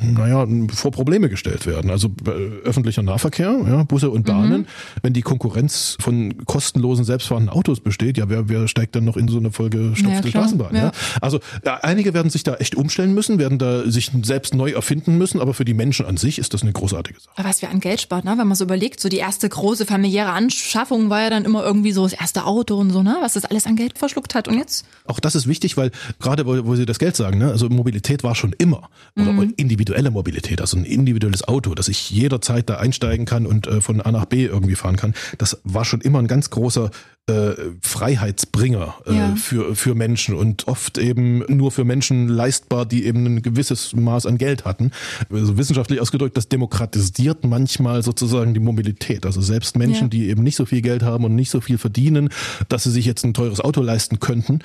naja, 0.00 0.46
vor 0.72 0.90
Probleme 0.90 1.28
gestellt 1.28 1.66
werden. 1.66 1.90
Also 1.90 2.08
äh, 2.26 2.30
öffentlicher 2.64 3.02
Nahverkehr, 3.02 3.58
ja, 3.66 3.82
Busse 3.82 4.10
und 4.10 4.26
Bahnen, 4.26 4.62
mhm. 4.62 4.66
wenn 5.02 5.12
die 5.12 5.22
Konkurrenz 5.22 5.96
von 6.00 6.44
kostenlosen 6.46 7.04
selbstfahrenden 7.04 7.52
Autos 7.52 7.80
besteht, 7.80 8.18
ja, 8.18 8.28
wer, 8.28 8.48
wer 8.48 8.68
steigt 8.68 8.94
dann 8.94 9.04
noch 9.04 9.16
in 9.16 9.28
so 9.28 9.38
eine 9.38 9.50
vollgestopfte 9.50 10.28
ja, 10.28 10.30
Straßenbahn? 10.30 10.74
Ja. 10.74 10.82
ja. 10.84 10.92
Also 11.20 11.40
ja, 11.64 11.76
einige 11.82 12.14
werden 12.14 12.30
sich 12.30 12.44
da 12.44 12.54
echt 12.54 12.74
umstellen 12.76 13.14
müssen, 13.14 13.38
werden 13.38 13.58
da 13.58 13.88
sich 13.90 14.10
selbst 14.22 14.54
neu 14.54 14.70
erfinden 14.70 15.18
müssen, 15.18 15.40
aber 15.40 15.54
für 15.54 15.64
die 15.64 15.74
Menschen 15.74 16.06
an 16.06 16.16
sich 16.16 16.38
ist 16.38 16.54
das 16.54 16.62
eine 16.62 16.72
großartige 16.72 17.18
Sache. 17.20 17.34
Was 17.36 17.62
wir 17.62 17.70
an 17.70 17.80
Geld 17.80 18.00
spart, 18.00 18.24
ne? 18.24 18.34
wenn 18.38 18.46
man 18.46 18.56
so 18.56 18.64
überlegt, 18.64 19.00
so 19.00 19.08
die 19.08 19.18
erste 19.18 19.48
große 19.48 19.86
familiäre 19.86 20.30
Anschaffung 20.30 21.10
war 21.10 21.22
ja 21.22 21.30
dann 21.30 21.44
immer 21.44 21.64
irgendwie 21.64 21.92
so 21.92 22.04
das 22.04 22.12
erste 22.12 22.44
Auto 22.44 22.76
und 22.76 22.90
so, 22.90 23.02
ne? 23.02 23.16
was 23.20 23.34
das 23.34 23.44
alles 23.44 23.66
an 23.66 23.76
Geld 23.76 23.98
verschluckt 23.98 24.34
hat 24.34 24.48
und 24.48 24.58
jetzt? 24.58 24.86
Auch 25.04 25.20
das 25.20 25.34
ist 25.34 25.46
wichtig, 25.46 25.76
weil 25.76 25.90
gerade 26.20 26.46
wo, 26.46 26.66
wo 26.66 26.76
Sie 26.76 26.86
das 26.86 26.98
Geld 26.98 27.16
sagen, 27.16 27.38
ne? 27.38 27.50
also 27.50 27.68
Mobilität 27.68 28.22
war 28.22 28.34
schon 28.34 28.54
immer 28.58 28.88
oder 29.16 29.32
mhm 29.32 29.38
individuelle 29.56 30.10
Mobilität, 30.10 30.60
also 30.60 30.76
ein 30.76 30.84
individuelles 30.84 31.46
Auto, 31.46 31.74
dass 31.74 31.88
ich 31.88 32.10
jederzeit 32.10 32.68
da 32.68 32.78
einsteigen 32.78 33.26
kann 33.26 33.46
und 33.46 33.66
äh, 33.66 33.80
von 33.80 34.00
A 34.00 34.12
nach 34.12 34.26
B 34.26 34.44
irgendwie 34.46 34.74
fahren 34.74 34.96
kann. 34.96 35.14
Das 35.38 35.60
war 35.64 35.84
schon 35.84 36.00
immer 36.00 36.18
ein 36.18 36.26
ganz 36.26 36.50
großer 36.50 36.90
äh, 37.28 37.54
Freiheitsbringer 37.82 38.94
äh, 39.06 39.14
ja. 39.14 39.36
für, 39.36 39.76
für 39.76 39.94
Menschen 39.94 40.34
und 40.34 40.66
oft 40.66 40.98
eben 40.98 41.44
nur 41.48 41.70
für 41.70 41.84
Menschen 41.84 42.28
leistbar, 42.28 42.86
die 42.86 43.04
eben 43.04 43.26
ein 43.26 43.42
gewisses 43.42 43.94
Maß 43.94 44.26
an 44.26 44.38
Geld 44.38 44.64
hatten. 44.64 44.90
Also 45.30 45.56
wissenschaftlich 45.58 46.00
ausgedrückt, 46.00 46.36
das 46.36 46.48
demokratisiert 46.48 47.44
manchmal 47.44 48.02
sozusagen 48.02 48.54
die 48.54 48.60
Mobilität. 48.60 49.26
Also 49.26 49.40
selbst 49.40 49.76
Menschen, 49.76 50.04
ja. 50.04 50.08
die 50.08 50.28
eben 50.28 50.42
nicht 50.42 50.56
so 50.56 50.64
viel 50.64 50.80
Geld 50.80 51.02
haben 51.02 51.24
und 51.24 51.34
nicht 51.34 51.50
so 51.50 51.60
viel 51.60 51.78
verdienen, 51.78 52.30
dass 52.68 52.84
sie 52.84 52.90
sich 52.90 53.04
jetzt 53.04 53.24
ein 53.24 53.34
teures 53.34 53.60
Auto 53.60 53.82
leisten 53.82 54.20
könnten, 54.20 54.60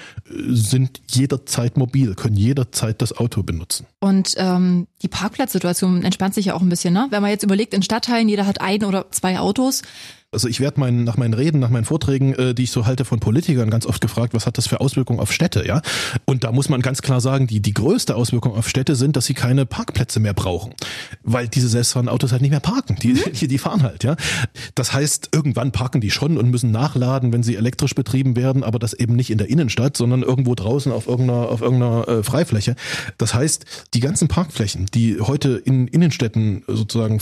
sind 0.47 1.01
jederzeit 1.11 1.77
mobil, 1.77 2.15
können 2.15 2.37
jederzeit 2.37 3.01
das 3.01 3.17
Auto 3.17 3.43
benutzen. 3.43 3.85
Und 3.99 4.35
ähm, 4.37 4.87
die 5.01 5.07
Parkplatzsituation 5.09 6.03
entspannt 6.03 6.33
sich 6.33 6.45
ja 6.45 6.53
auch 6.53 6.61
ein 6.61 6.69
bisschen, 6.69 6.93
ne? 6.93 7.07
Wenn 7.09 7.21
man 7.21 7.31
jetzt 7.31 7.43
überlegt, 7.43 7.73
in 7.73 7.81
Stadtteilen, 7.81 8.29
jeder 8.29 8.45
hat 8.45 8.61
ein 8.61 8.83
oder 8.83 9.11
zwei 9.11 9.39
Autos, 9.39 9.81
Also 10.33 10.47
ich 10.47 10.59
werde 10.59 10.79
mein, 10.79 11.03
nach 11.03 11.17
meinen 11.17 11.33
Reden, 11.33 11.59
nach 11.59 11.69
meinen 11.69 11.85
Vorträgen, 11.85 12.33
äh, 12.33 12.53
die 12.55 12.63
ich 12.63 12.71
so 12.71 12.85
halte 12.85 13.05
von 13.05 13.19
Politikern, 13.19 13.69
ganz 13.69 13.85
oft 13.85 14.01
gefragt, 14.01 14.33
was 14.33 14.45
hat 14.45 14.57
das 14.57 14.67
für 14.67 14.81
Auswirkungen 14.81 15.19
auf 15.19 15.31
Städte, 15.31 15.65
ja? 15.65 15.81
Und 16.25 16.43
da 16.43 16.51
muss 16.51 16.69
man 16.69 16.81
ganz 16.81 17.01
klar 17.01 17.21
sagen, 17.21 17.47
die, 17.47 17.61
die 17.61 17.73
größte 17.73 18.15
Auswirkung 18.15 18.55
auf 18.55 18.67
Städte 18.67 18.95
sind, 18.95 19.15
dass 19.15 19.25
sie 19.25 19.35
keine 19.35 19.65
Parkplätze 19.65 20.19
mehr 20.19 20.33
brauchen. 20.33 20.73
Weil 21.23 21.47
diese 21.47 21.67
selbstfahrenden 21.69 22.13
Autos 22.13 22.31
halt 22.31 22.41
nicht 22.41 22.51
mehr 22.51 22.59
parken. 22.59 22.97
Die, 23.01 23.13
die, 23.13 23.47
die 23.47 23.57
fahren 23.57 23.83
halt, 23.83 24.03
ja. 24.03 24.15
Das 24.75 24.93
heißt, 24.93 25.29
irgendwann 25.33 25.71
parken 25.71 26.01
die 26.01 26.11
schon 26.11 26.37
und 26.37 26.49
müssen 26.49 26.71
nachladen, 26.71 27.31
wenn 27.31 27.43
sie 27.43 27.55
elektrisch 27.55 27.95
betrieben 27.95 28.35
werden, 28.35 28.63
aber 28.63 28.79
das 28.79 28.93
eben 28.93 29.15
nicht 29.15 29.29
in 29.29 29.37
der 29.37 29.49
Innenstadt, 29.49 29.95
sondern 29.95 30.23
irgendwo 30.23 30.55
draußen 30.55 30.91
auf 30.91 31.07
irgendeiner, 31.07 31.49
auf 31.49 31.61
irgendeiner 31.61 32.07
äh, 32.07 32.23
Freifläche. 32.23 32.75
Das 33.17 33.33
heißt, 33.33 33.65
die 33.93 33.99
ganzen 33.99 34.27
Parkflächen, 34.27 34.87
die 34.93 35.19
heute 35.21 35.61
in 35.63 35.87
Innenstädten 35.87 36.63
sozusagen 36.67 37.21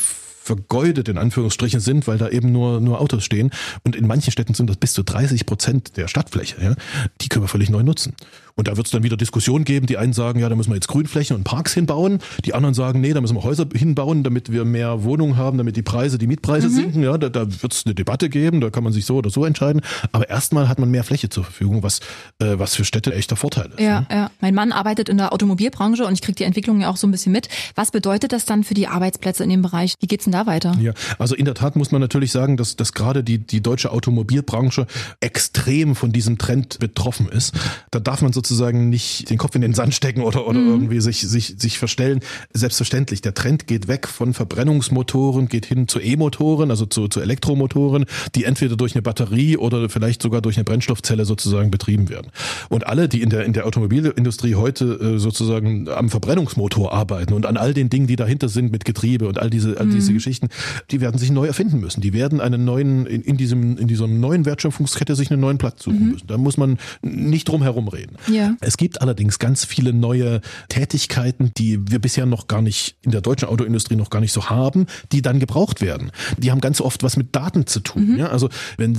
vergeudet 0.51 1.07
in 1.07 1.17
Anführungsstrichen 1.17 1.79
sind, 1.79 2.07
weil 2.07 2.17
da 2.17 2.27
eben 2.27 2.51
nur, 2.51 2.81
nur 2.81 2.99
Autos 2.99 3.23
stehen. 3.23 3.51
Und 3.83 3.95
in 3.95 4.05
manchen 4.05 4.31
Städten 4.31 4.53
sind 4.53 4.69
das 4.69 4.75
bis 4.75 4.91
zu 4.91 5.03
30 5.03 5.45
Prozent 5.45 5.95
der 5.95 6.09
Stadtfläche. 6.09 6.61
Ja? 6.61 6.75
Die 7.21 7.29
können 7.29 7.45
wir 7.45 7.47
völlig 7.47 7.69
neu 7.69 7.83
nutzen. 7.83 8.13
Und 8.55 8.67
da 8.67 8.77
wird 8.77 8.87
es 8.87 8.91
dann 8.91 9.03
wieder 9.03 9.17
Diskussionen 9.17 9.65
geben. 9.65 9.85
Die 9.85 9.97
einen 9.97 10.13
sagen, 10.13 10.39
ja, 10.39 10.49
da 10.49 10.55
müssen 10.55 10.71
wir 10.71 10.75
jetzt 10.75 10.87
Grünflächen 10.87 11.35
und 11.35 11.43
Parks 11.43 11.73
hinbauen. 11.73 12.19
Die 12.45 12.53
anderen 12.53 12.73
sagen, 12.73 13.01
nee, 13.01 13.13
da 13.13 13.21
müssen 13.21 13.35
wir 13.35 13.43
Häuser 13.43 13.65
hinbauen, 13.73 14.23
damit 14.23 14.51
wir 14.51 14.65
mehr 14.65 15.03
Wohnungen 15.03 15.37
haben, 15.37 15.57
damit 15.57 15.75
die 15.75 15.81
Preise, 15.81 16.17
die 16.17 16.27
Mietpreise 16.27 16.67
mhm. 16.67 16.73
sinken. 16.73 17.03
Ja, 17.03 17.17
da, 17.17 17.29
da 17.29 17.61
wird 17.61 17.73
es 17.73 17.85
eine 17.85 17.95
Debatte 17.95 18.29
geben, 18.29 18.61
da 18.61 18.69
kann 18.69 18.83
man 18.83 18.93
sich 18.93 19.05
so 19.05 19.17
oder 19.17 19.29
so 19.29 19.45
entscheiden. 19.45 19.81
Aber 20.11 20.29
erstmal 20.29 20.67
hat 20.67 20.79
man 20.79 20.89
mehr 20.91 21.03
Fläche 21.03 21.29
zur 21.29 21.43
Verfügung, 21.43 21.83
was, 21.83 21.99
äh, 22.39 22.57
was 22.57 22.75
für 22.75 22.85
Städte 22.85 23.13
echter 23.13 23.35
Vorteil 23.35 23.67
ist. 23.67 23.79
Ja, 23.79 24.01
ne? 24.01 24.07
ja. 24.11 24.31
Mein 24.39 24.53
Mann 24.53 24.71
arbeitet 24.71 25.09
in 25.09 25.17
der 25.17 25.33
Automobilbranche 25.33 26.05
und 26.05 26.13
ich 26.13 26.21
kriege 26.21 26.35
die 26.35 26.43
Entwicklung 26.43 26.81
ja 26.81 26.89
auch 26.89 26.97
so 26.97 27.07
ein 27.07 27.11
bisschen 27.11 27.31
mit. 27.31 27.49
Was 27.75 27.91
bedeutet 27.91 28.31
das 28.31 28.45
dann 28.45 28.63
für 28.63 28.73
die 28.73 28.87
Arbeitsplätze 28.87 29.43
in 29.43 29.49
dem 29.49 29.61
Bereich? 29.61 29.95
Wie 29.99 30.07
geht's 30.07 30.25
denn 30.25 30.33
da 30.33 30.45
weiter? 30.45 30.75
Ja, 30.79 30.93
also 31.19 31.35
in 31.35 31.45
der 31.45 31.53
Tat 31.53 31.75
muss 31.75 31.91
man 31.91 32.01
natürlich 32.01 32.31
sagen, 32.31 32.57
dass, 32.57 32.75
dass 32.75 32.93
gerade 32.93 33.23
die, 33.23 33.39
die 33.39 33.61
deutsche 33.61 33.91
Automobilbranche 33.91 34.87
extrem 35.19 35.95
von 35.95 36.11
diesem 36.11 36.37
Trend 36.37 36.79
betroffen 36.79 37.27
ist. 37.29 37.53
Da 37.91 37.99
darf 37.99 38.21
man 38.21 38.33
sozusagen 38.41 38.89
nicht 38.89 39.29
den 39.29 39.37
Kopf 39.37 39.53
in 39.53 39.61
den 39.61 39.73
Sand 39.73 39.93
stecken 39.93 40.21
oder, 40.21 40.47
oder 40.47 40.59
mhm. 40.59 40.69
irgendwie 40.69 40.99
sich, 40.99 41.21
sich, 41.21 41.55
sich 41.57 41.77
verstellen. 41.77 42.21
Selbstverständlich, 42.53 43.21
der 43.21 43.35
Trend 43.35 43.67
geht 43.67 43.87
weg 43.87 44.07
von 44.07 44.33
Verbrennungsmotoren, 44.33 45.47
geht 45.47 45.67
hin 45.67 45.87
zu 45.87 45.99
E-Motoren, 45.99 46.71
also 46.71 46.87
zu, 46.87 47.07
zu 47.07 47.21
Elektromotoren, 47.21 48.05
die 48.33 48.45
entweder 48.45 48.75
durch 48.75 48.95
eine 48.95 49.03
Batterie 49.03 49.57
oder 49.57 49.89
vielleicht 49.89 50.23
sogar 50.23 50.41
durch 50.41 50.57
eine 50.57 50.63
Brennstoffzelle 50.63 51.25
sozusagen 51.25 51.69
betrieben 51.69 52.09
werden. 52.09 52.31
Und 52.69 52.87
alle, 52.87 53.07
die 53.07 53.21
in 53.21 53.29
der, 53.29 53.45
in 53.45 53.53
der 53.53 53.67
Automobilindustrie 53.67 54.55
heute 54.55 54.85
äh, 54.85 55.19
sozusagen 55.19 55.87
am 55.87 56.09
Verbrennungsmotor 56.09 56.91
arbeiten 56.91 57.33
und 57.33 57.45
an 57.45 57.57
all 57.57 57.75
den 57.75 57.89
Dingen, 57.89 58.07
die 58.07 58.15
dahinter 58.15 58.49
sind 58.49 58.71
mit 58.71 58.85
Getriebe 58.85 59.27
und 59.27 59.37
all 59.37 59.51
diese, 59.51 59.79
all 59.79 59.87
diese 59.87 60.11
mhm. 60.11 60.15
Geschichten, 60.15 60.49
die 60.89 60.99
werden 60.99 61.19
sich 61.19 61.29
neu 61.29 61.45
erfinden 61.45 61.79
müssen. 61.79 62.01
Die 62.01 62.13
werden 62.13 62.41
einen 62.41 62.65
neuen, 62.65 63.05
in, 63.05 63.21
in 63.21 63.37
diesem, 63.37 63.77
in 63.77 63.87
dieser 63.87 64.07
neuen 64.07 64.45
Wertschöpfungskette 64.45 65.15
sich 65.15 65.29
einen 65.29 65.41
neuen 65.41 65.59
Platz 65.59 65.83
suchen 65.83 66.05
mhm. 66.05 66.11
müssen. 66.13 66.27
Da 66.27 66.37
muss 66.37 66.57
man 66.57 66.79
nicht 67.03 67.47
drum 67.47 67.61
herum 67.61 67.87
reden. 67.87 68.15
Ja. 68.31 68.55
Es 68.61 68.77
gibt 68.77 69.01
alle 69.01 69.11
allerdings 69.11 69.39
ganz 69.39 69.65
viele 69.65 69.91
neue 69.91 70.39
Tätigkeiten, 70.69 71.51
die 71.57 71.91
wir 71.91 71.99
bisher 71.99 72.25
noch 72.25 72.47
gar 72.47 72.61
nicht 72.61 72.95
in 73.01 73.11
der 73.11 73.19
deutschen 73.19 73.49
Autoindustrie 73.49 73.97
noch 73.97 74.09
gar 74.09 74.21
nicht 74.21 74.31
so 74.31 74.49
haben, 74.49 74.85
die 75.11 75.21
dann 75.21 75.41
gebraucht 75.41 75.81
werden. 75.81 76.11
Die 76.37 76.49
haben 76.49 76.61
ganz 76.61 76.79
oft 76.79 77.03
was 77.03 77.17
mit 77.17 77.35
Daten 77.35 77.67
zu 77.67 77.81
tun. 77.81 78.13
Mhm. 78.13 78.19
Ja? 78.19 78.27
Also 78.27 78.47
wenn 78.77 78.95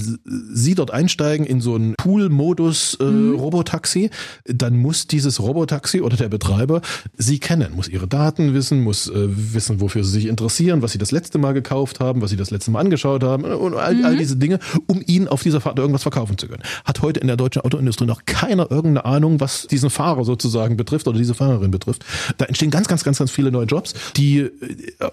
Sie 0.53 0.75
dort 0.75 0.91
einsteigen 0.91 1.47
in 1.47 1.63
so 1.63 1.77
einen 1.77 1.95
Pool-Modus 1.95 2.99
äh, 3.01 3.05
mhm. 3.05 3.37
Robotaxi, 3.37 4.11
dann 4.45 4.77
muss 4.77 5.07
dieses 5.07 5.41
Robotaxi 5.41 6.03
oder 6.03 6.19
der 6.19 6.29
Betreiber 6.29 6.83
Sie 7.17 7.39
kennen, 7.39 7.75
muss 7.75 7.89
Ihre 7.89 8.07
Daten 8.07 8.53
wissen, 8.53 8.83
muss 8.83 9.09
äh, 9.09 9.15
wissen, 9.15 9.81
wofür 9.81 10.05
Sie 10.05 10.11
sich 10.11 10.27
interessieren, 10.27 10.83
was 10.83 10.93
Sie 10.93 10.99
das 10.99 11.11
letzte 11.11 11.39
Mal 11.39 11.55
gekauft 11.55 12.01
haben, 12.01 12.21
was 12.21 12.29
Sie 12.29 12.37
das 12.37 12.51
letzte 12.51 12.71
Mal 12.71 12.81
angeschaut 12.81 13.25
haben 13.25 13.45
und 13.45 13.75
all, 13.77 13.95
mhm. 13.95 14.05
all 14.05 14.17
diese 14.17 14.37
Dinge, 14.37 14.59
um 14.87 15.03
Ihnen 15.07 15.27
auf 15.27 15.43
dieser 15.43 15.63
Fahrt 15.63 15.79
irgendwas 15.79 16.03
verkaufen 16.03 16.37
zu 16.37 16.49
können. 16.49 16.63
Hat 16.85 17.01
heute 17.01 17.21
in 17.21 17.29
der 17.29 17.39
deutschen 17.39 17.63
Autoindustrie 17.63 18.05
noch 18.05 18.27
keiner 18.27 18.71
irgendeine 18.71 19.07
Ahnung, 19.07 19.22
was 19.41 19.67
diesen 19.69 19.91
Fahrer 19.91 20.25
sozusagen 20.25 20.77
betrifft 20.77 21.09
oder 21.09 21.19
diese 21.19 21.35
Fahrerin 21.35 21.71
betrifft. 21.71 22.05
Da 22.39 22.47
entstehen 22.47 22.71
ganz, 22.71 22.89
ganz, 22.89 23.05
ganz, 23.05 23.19
ganz 23.19 23.31
viele 23.31 23.51
neue 23.51 23.67
Jobs, 23.67 23.95
die, 24.17 24.41
äh, 24.41 24.51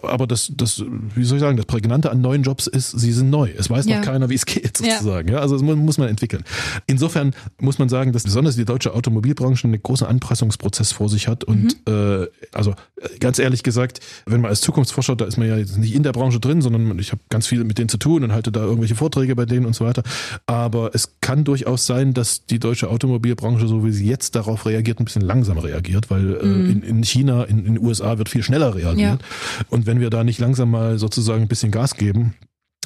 aber 0.03 0.27
das, 0.27 0.51
das, 0.55 0.83
wie 1.15 1.23
soll 1.23 1.37
ich 1.37 1.41
sagen, 1.41 1.57
das 1.57 1.65
Prägnante 1.65 2.11
an 2.11 2.21
neuen 2.21 2.43
Jobs 2.43 2.67
ist, 2.67 2.91
sie 2.91 3.11
sind 3.11 3.29
neu. 3.29 3.49
Es 3.57 3.69
weiß 3.69 3.85
ja. 3.85 3.97
noch 3.97 4.05
keiner, 4.05 4.29
wie 4.29 4.35
es 4.35 4.45
geht 4.45 4.77
sozusagen. 4.77 5.29
Ja. 5.29 5.35
ja 5.35 5.39
also 5.41 5.55
das 5.55 5.63
muss 5.63 5.97
man 5.97 6.07
entwickeln. 6.07 6.43
Insofern 6.87 7.33
muss 7.59 7.79
man 7.79 7.89
sagen, 7.89 8.13
dass 8.13 8.23
besonders 8.23 8.55
die 8.55 8.65
deutsche 8.65 8.93
Automobilbranche 8.93 9.67
einen 9.67 9.81
großen 9.81 10.07
Anpassungsprozess 10.07 10.91
vor 10.91 11.09
sich 11.09 11.27
hat 11.27 11.43
und 11.43 11.75
mhm. 11.87 11.93
äh, 12.23 12.27
also 12.51 12.73
ganz 13.19 13.39
ehrlich 13.39 13.63
gesagt, 13.63 13.99
wenn 14.25 14.41
man 14.41 14.49
als 14.49 14.61
Zukunftsforscher, 14.61 15.15
da 15.15 15.25
ist 15.25 15.37
man 15.37 15.47
ja 15.47 15.57
jetzt 15.57 15.77
nicht 15.77 15.93
in 15.93 16.03
der 16.03 16.11
Branche 16.11 16.39
drin, 16.39 16.61
sondern 16.61 16.97
ich 16.99 17.11
habe 17.11 17.21
ganz 17.29 17.47
viel 17.47 17.63
mit 17.63 17.77
denen 17.77 17.89
zu 17.89 17.97
tun 17.97 18.23
und 18.23 18.31
halte 18.31 18.51
da 18.51 18.61
irgendwelche 18.61 18.95
Vorträge 18.95 19.35
bei 19.35 19.45
denen 19.45 19.65
und 19.65 19.75
so 19.75 19.85
weiter. 19.85 20.03
Aber 20.45 20.91
es 20.93 21.15
kann 21.21 21.43
durchaus 21.43 21.85
sein, 21.85 22.13
dass 22.13 22.45
die 22.45 22.59
deutsche 22.59 22.89
Automobilbranche, 22.89 23.67
so 23.67 23.85
wie 23.85 23.91
sie 23.91 23.98
jetzt 23.99 24.35
darauf 24.35 24.65
reagiert, 24.65 24.99
ein 24.99 25.05
bisschen 25.05 25.21
langsamer 25.21 25.63
reagiert, 25.63 26.09
weil 26.09 26.35
äh, 26.35 26.45
mhm. 26.45 26.69
in, 26.69 26.83
in 26.83 27.03
China, 27.03 27.43
in, 27.43 27.59
in 27.59 27.75
den 27.75 27.85
USA 27.85 28.17
wird 28.17 28.29
viel 28.29 28.43
schneller 28.43 28.75
reagiert. 28.75 29.21
Ja. 29.21 29.65
Und 29.69 29.85
wenn 29.85 29.99
wir 29.99 30.09
da 30.09 30.23
nicht 30.23 30.39
langsam 30.39 30.71
mal 30.71 30.97
sozusagen 30.97 31.43
ein 31.43 31.47
bisschen 31.47 31.71
Gas 31.71 31.95
geben, 31.95 32.35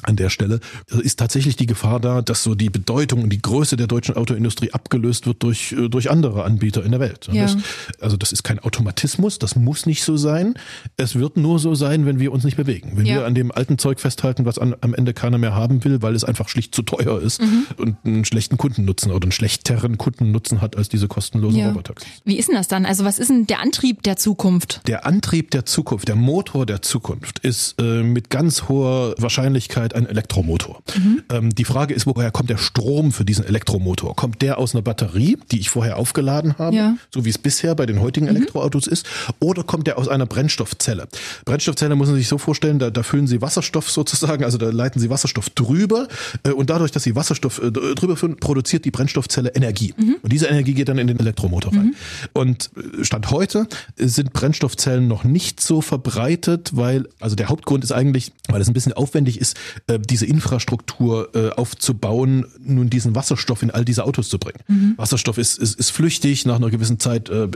an 0.04 0.16
der 0.16 0.30
Stelle 0.30 0.60
ist 1.02 1.18
tatsächlich 1.18 1.56
die 1.56 1.66
Gefahr 1.66 2.00
da, 2.00 2.22
dass 2.22 2.42
so 2.42 2.54
die 2.54 2.70
Bedeutung 2.70 3.22
und 3.22 3.30
die 3.30 3.40
Größe 3.40 3.76
der 3.76 3.86
deutschen 3.86 4.16
Autoindustrie 4.16 4.72
abgelöst 4.72 5.26
wird 5.26 5.42
durch, 5.42 5.72
äh, 5.72 5.88
durch 5.88 6.10
andere 6.10 6.44
Anbieter 6.44 6.84
in 6.84 6.92
der 6.92 7.00
Welt. 7.00 7.28
Ja. 7.32 7.42
Das, 7.42 7.56
also 8.00 8.16
das 8.16 8.32
ist 8.32 8.42
kein 8.42 8.58
Automatismus, 8.58 9.38
das 9.38 9.56
muss 9.56 9.86
nicht 9.86 10.04
so 10.04 10.16
sein. 10.16 10.54
Es 10.96 11.16
wird 11.16 11.36
nur 11.36 11.58
so 11.58 11.74
sein, 11.74 12.06
wenn 12.06 12.18
wir 12.18 12.32
uns 12.32 12.44
nicht 12.44 12.56
bewegen. 12.56 12.92
Wenn 12.94 13.06
ja. 13.06 13.16
wir 13.16 13.26
an 13.26 13.34
dem 13.34 13.52
alten 13.52 13.78
Zeug 13.78 14.00
festhalten, 14.00 14.44
was 14.44 14.58
an, 14.58 14.74
am 14.80 14.94
Ende 14.94 15.14
keiner 15.14 15.38
mehr 15.38 15.54
haben 15.54 15.84
will, 15.84 16.02
weil 16.02 16.14
es 16.14 16.24
einfach 16.24 16.48
schlicht 16.48 16.74
zu 16.74 16.82
teuer 16.82 17.20
ist 17.20 17.40
mhm. 17.40 17.66
und 17.76 17.96
einen 18.04 18.24
schlechten 18.24 18.56
Kundennutzen 18.56 19.10
oder 19.10 19.24
einen 19.24 19.32
schlechteren 19.32 19.98
Kundennutzen 19.98 20.60
hat 20.60 20.76
als 20.76 20.88
diese 20.88 21.08
kostenlosen 21.08 21.60
ja. 21.60 21.68
Robotaxis. 21.68 22.08
Wie 22.24 22.38
ist 22.38 22.48
denn 22.48 22.56
das 22.56 22.68
dann? 22.68 22.86
Also 22.86 23.04
was 23.04 23.18
ist 23.18 23.28
denn 23.28 23.46
der 23.46 23.60
Antrieb 23.60 24.02
der 24.02 24.16
Zukunft? 24.16 24.80
Der 24.86 25.06
Antrieb 25.06 25.50
der 25.50 25.66
Zukunft, 25.66 26.08
der 26.08 26.16
Motor 26.16 26.66
der 26.66 26.82
Zukunft 26.82 27.38
ist 27.40 27.80
äh, 27.80 28.02
mit 28.02 28.30
ganz 28.30 28.68
hoher 28.68 29.14
Wahrscheinlichkeit 29.18 29.93
ein 29.94 30.06
Elektromotor. 30.06 30.82
Mhm. 30.96 31.22
Ähm, 31.30 31.54
die 31.54 31.64
Frage 31.64 31.94
ist, 31.94 32.06
woher 32.06 32.30
kommt 32.30 32.50
der 32.50 32.58
Strom 32.58 33.12
für 33.12 33.24
diesen 33.24 33.44
Elektromotor? 33.44 34.14
Kommt 34.16 34.42
der 34.42 34.58
aus 34.58 34.74
einer 34.74 34.82
Batterie, 34.82 35.36
die 35.50 35.60
ich 35.60 35.70
vorher 35.70 35.96
aufgeladen 35.96 36.56
habe, 36.58 36.76
ja. 36.76 36.96
so 37.12 37.24
wie 37.24 37.30
es 37.30 37.38
bisher 37.38 37.74
bei 37.74 37.86
den 37.86 38.00
heutigen 38.00 38.26
mhm. 38.26 38.36
Elektroautos 38.36 38.86
ist, 38.86 39.06
oder 39.40 39.62
kommt 39.62 39.86
der 39.86 39.98
aus 39.98 40.08
einer 40.08 40.26
Brennstoffzelle? 40.26 41.08
Brennstoffzelle 41.44 41.94
muss 41.96 42.08
man 42.08 42.16
sich 42.16 42.28
so 42.28 42.38
vorstellen, 42.38 42.78
da, 42.78 42.90
da 42.90 43.02
füllen 43.02 43.26
Sie 43.26 43.40
Wasserstoff 43.40 43.90
sozusagen, 43.90 44.44
also 44.44 44.58
da 44.58 44.70
leiten 44.70 45.00
Sie 45.00 45.10
Wasserstoff 45.10 45.50
drüber 45.50 46.08
äh, 46.42 46.50
und 46.50 46.70
dadurch, 46.70 46.90
dass 46.90 47.02
Sie 47.02 47.14
Wasserstoff 47.14 47.60
äh, 47.62 47.70
drüber 47.70 48.16
füllen, 48.16 48.36
produziert 48.36 48.84
die 48.84 48.90
Brennstoffzelle 48.90 49.50
Energie. 49.54 49.94
Mhm. 49.96 50.16
Und 50.22 50.32
diese 50.32 50.46
Energie 50.46 50.74
geht 50.74 50.88
dann 50.88 50.98
in 50.98 51.06
den 51.06 51.18
Elektromotor 51.18 51.72
rein. 51.72 51.86
Mhm. 51.86 51.94
Und 52.32 52.70
äh, 52.76 53.04
Stand 53.04 53.30
heute 53.30 53.66
sind 53.96 54.32
Brennstoffzellen 54.32 55.08
noch 55.08 55.24
nicht 55.24 55.60
so 55.60 55.80
verbreitet, 55.80 56.70
weil, 56.74 57.08
also 57.20 57.36
der 57.36 57.48
Hauptgrund 57.48 57.84
ist 57.84 57.92
eigentlich, 57.92 58.32
weil 58.48 58.60
es 58.60 58.68
ein 58.68 58.74
bisschen 58.74 58.92
aufwendig 58.92 59.40
ist, 59.40 59.56
äh, 59.86 59.98
diese 59.98 60.24
Infrastruktur 60.24 61.28
äh, 61.34 61.50
aufzubauen, 61.50 62.46
nun 62.58 62.88
diesen 62.88 63.14
Wasserstoff 63.14 63.62
in 63.62 63.70
all 63.70 63.84
diese 63.84 64.04
Autos 64.04 64.30
zu 64.30 64.38
bringen. 64.38 64.60
Mhm. 64.66 64.94
Wasserstoff 64.96 65.36
ist, 65.36 65.58
ist, 65.58 65.78
ist 65.78 65.90
flüchtig, 65.90 66.46
nach 66.46 66.56
einer 66.56 66.70
gewissen 66.70 66.98
Zeit 66.98 67.28
äh, 67.28 67.48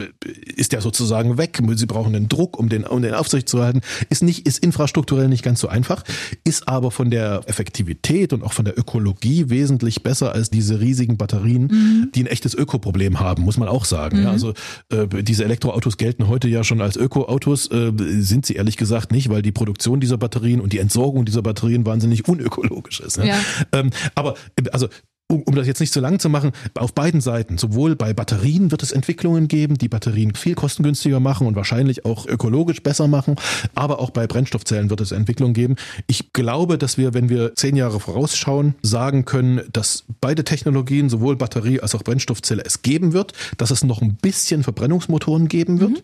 ist 0.55 0.73
der 0.73 0.83
sozusagen 0.83 1.39
weg. 1.39 1.59
Sie 1.75 1.87
brauchen 1.87 2.13
den 2.13 2.29
Druck, 2.29 2.59
um 2.59 2.69
den, 2.69 2.85
um 2.85 3.01
den 3.01 3.15
Aufsicht 3.15 3.49
zu 3.49 3.63
halten. 3.63 3.81
Ist 4.11 4.23
nicht, 4.23 4.47
ist 4.47 4.59
infrastrukturell 4.59 5.29
nicht 5.29 5.43
ganz 5.43 5.61
so 5.61 5.69
einfach, 5.69 6.05
ist 6.45 6.69
aber 6.69 6.91
von 6.91 7.11
der 7.11 7.41
Effektivität 7.47 8.35
und 8.35 8.43
auch 8.43 8.53
von 8.53 8.67
der 8.67 8.79
Ökologie 8.79 9.49
wesentlich 9.49 10.03
besser 10.03 10.33
als 10.33 10.51
diese 10.51 10.81
riesigen 10.81 11.17
Batterien, 11.17 11.63
mhm. 11.63 12.11
die 12.15 12.25
ein 12.25 12.27
echtes 12.27 12.55
Ökoproblem 12.55 13.21
haben, 13.21 13.43
muss 13.43 13.57
man 13.57 13.69
auch 13.69 13.87
sagen. 13.87 14.19
Mhm. 14.19 14.25
Ja, 14.25 14.31
also 14.33 14.53
äh, 14.91 15.23
diese 15.23 15.45
Elektroautos 15.45 15.97
gelten 15.97 16.29
heute 16.29 16.49
ja 16.49 16.63
schon 16.63 16.83
als 16.83 16.97
Ökoautos, 16.97 17.71
äh, 17.71 17.93
sind 18.21 18.45
sie 18.45 18.55
ehrlich 18.55 18.77
gesagt 18.77 19.13
nicht, 19.13 19.31
weil 19.31 19.41
die 19.41 19.53
Produktion 19.53 19.99
dieser 19.99 20.19
Batterien 20.19 20.61
und 20.61 20.75
die 20.75 20.79
Entsorgung 20.79 21.25
dieser 21.25 21.41
Batterien 21.41 21.87
wahnsinnig 21.87 22.08
unökologisch 22.29 23.01
ist. 23.01 23.19
Ne? 23.19 23.29
Ja. 23.29 23.39
Ähm, 23.73 23.91
aber 24.15 24.35
also 24.73 24.89
um, 25.31 25.43
um 25.43 25.55
das 25.55 25.67
jetzt 25.67 25.81
nicht 25.81 25.93
zu 25.93 26.01
lang 26.01 26.19
zu 26.19 26.31
machen, 26.31 26.53
auf 26.75 26.95
beiden 26.95 27.21
Seiten, 27.21 27.59
sowohl 27.59 27.97
bei 27.97 28.15
Batterien 28.15 28.71
wird 28.71 28.83
es 28.83 28.93
Entwicklungen 28.93 29.47
geben, 29.47 29.77
die 29.77 29.89
Batterien 29.89 30.35
viel 30.35 30.55
kostengünstiger 30.55 31.21
machen 31.21 31.47
und 31.47 31.55
wahrscheinlich 31.55 32.05
auch 32.07 32.27
ökologisch 32.27 32.83
besser 32.83 33.09
machen, 33.09 33.37
aber 33.75 34.01
auch 34.01 34.11
bei 34.11 34.27
Brennstoffzellen 34.27 34.89
wird 34.89 35.01
es 35.03 35.13
Entwicklungen 35.13 35.53
geben. 35.53 35.77
Ich 36.07 36.33
glaube, 36.33 36.79
dass 36.79 36.97
wir, 36.97 37.13
wenn 37.13 37.29
wir 37.29 37.55
zehn 37.55 37.77
Jahre 37.77 38.01
vorausschauen, 38.01 38.75
sagen 38.83 39.27
können, 39.27 39.61
dass 39.73 40.05
beide 40.21 40.45
Technologien, 40.45 41.11
sowohl 41.11 41.37
Batterie 41.37 41.81
als 41.81 41.95
auch 41.95 42.03
Brennstoffzelle, 42.03 42.63
es 42.65 42.81
geben 42.81 43.13
wird, 43.13 43.33
dass 43.59 43.71
es 43.71 43.85
noch 43.85 44.01
ein 44.01 44.15
bisschen 44.15 44.63
Verbrennungsmotoren 44.63 45.49
geben 45.49 45.81
wird, 45.81 45.91
mhm. 45.91 45.99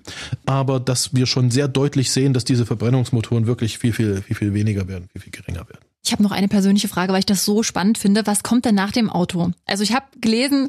aber 0.44 0.80
dass 0.80 1.14
wir 1.14 1.24
schon 1.24 1.50
sehr 1.50 1.68
deutlich 1.68 2.10
sehen, 2.10 2.34
dass 2.34 2.44
diese 2.44 2.66
Verbrennungsmotoren 2.66 3.46
wirklich 3.46 3.78
viel, 3.78 3.94
viel, 3.94 4.20
viel, 4.20 4.36
viel 4.36 4.54
weniger 4.54 4.86
werden, 4.86 5.08
viel, 5.12 5.22
viel 5.22 5.32
geringer 5.32 5.66
werden. 5.66 5.83
Ich 6.04 6.12
habe 6.12 6.22
noch 6.22 6.32
eine 6.32 6.48
persönliche 6.48 6.88
Frage, 6.88 7.12
weil 7.12 7.20
ich 7.20 7.26
das 7.26 7.44
so 7.44 7.62
spannend 7.62 7.98
finde. 7.98 8.26
Was 8.26 8.42
kommt 8.42 8.64
denn 8.66 8.74
nach 8.74 8.92
dem 8.92 9.08
Auto? 9.10 9.50
Also 9.66 9.82
ich 9.82 9.94
habe 9.94 10.04
gelesen, 10.20 10.68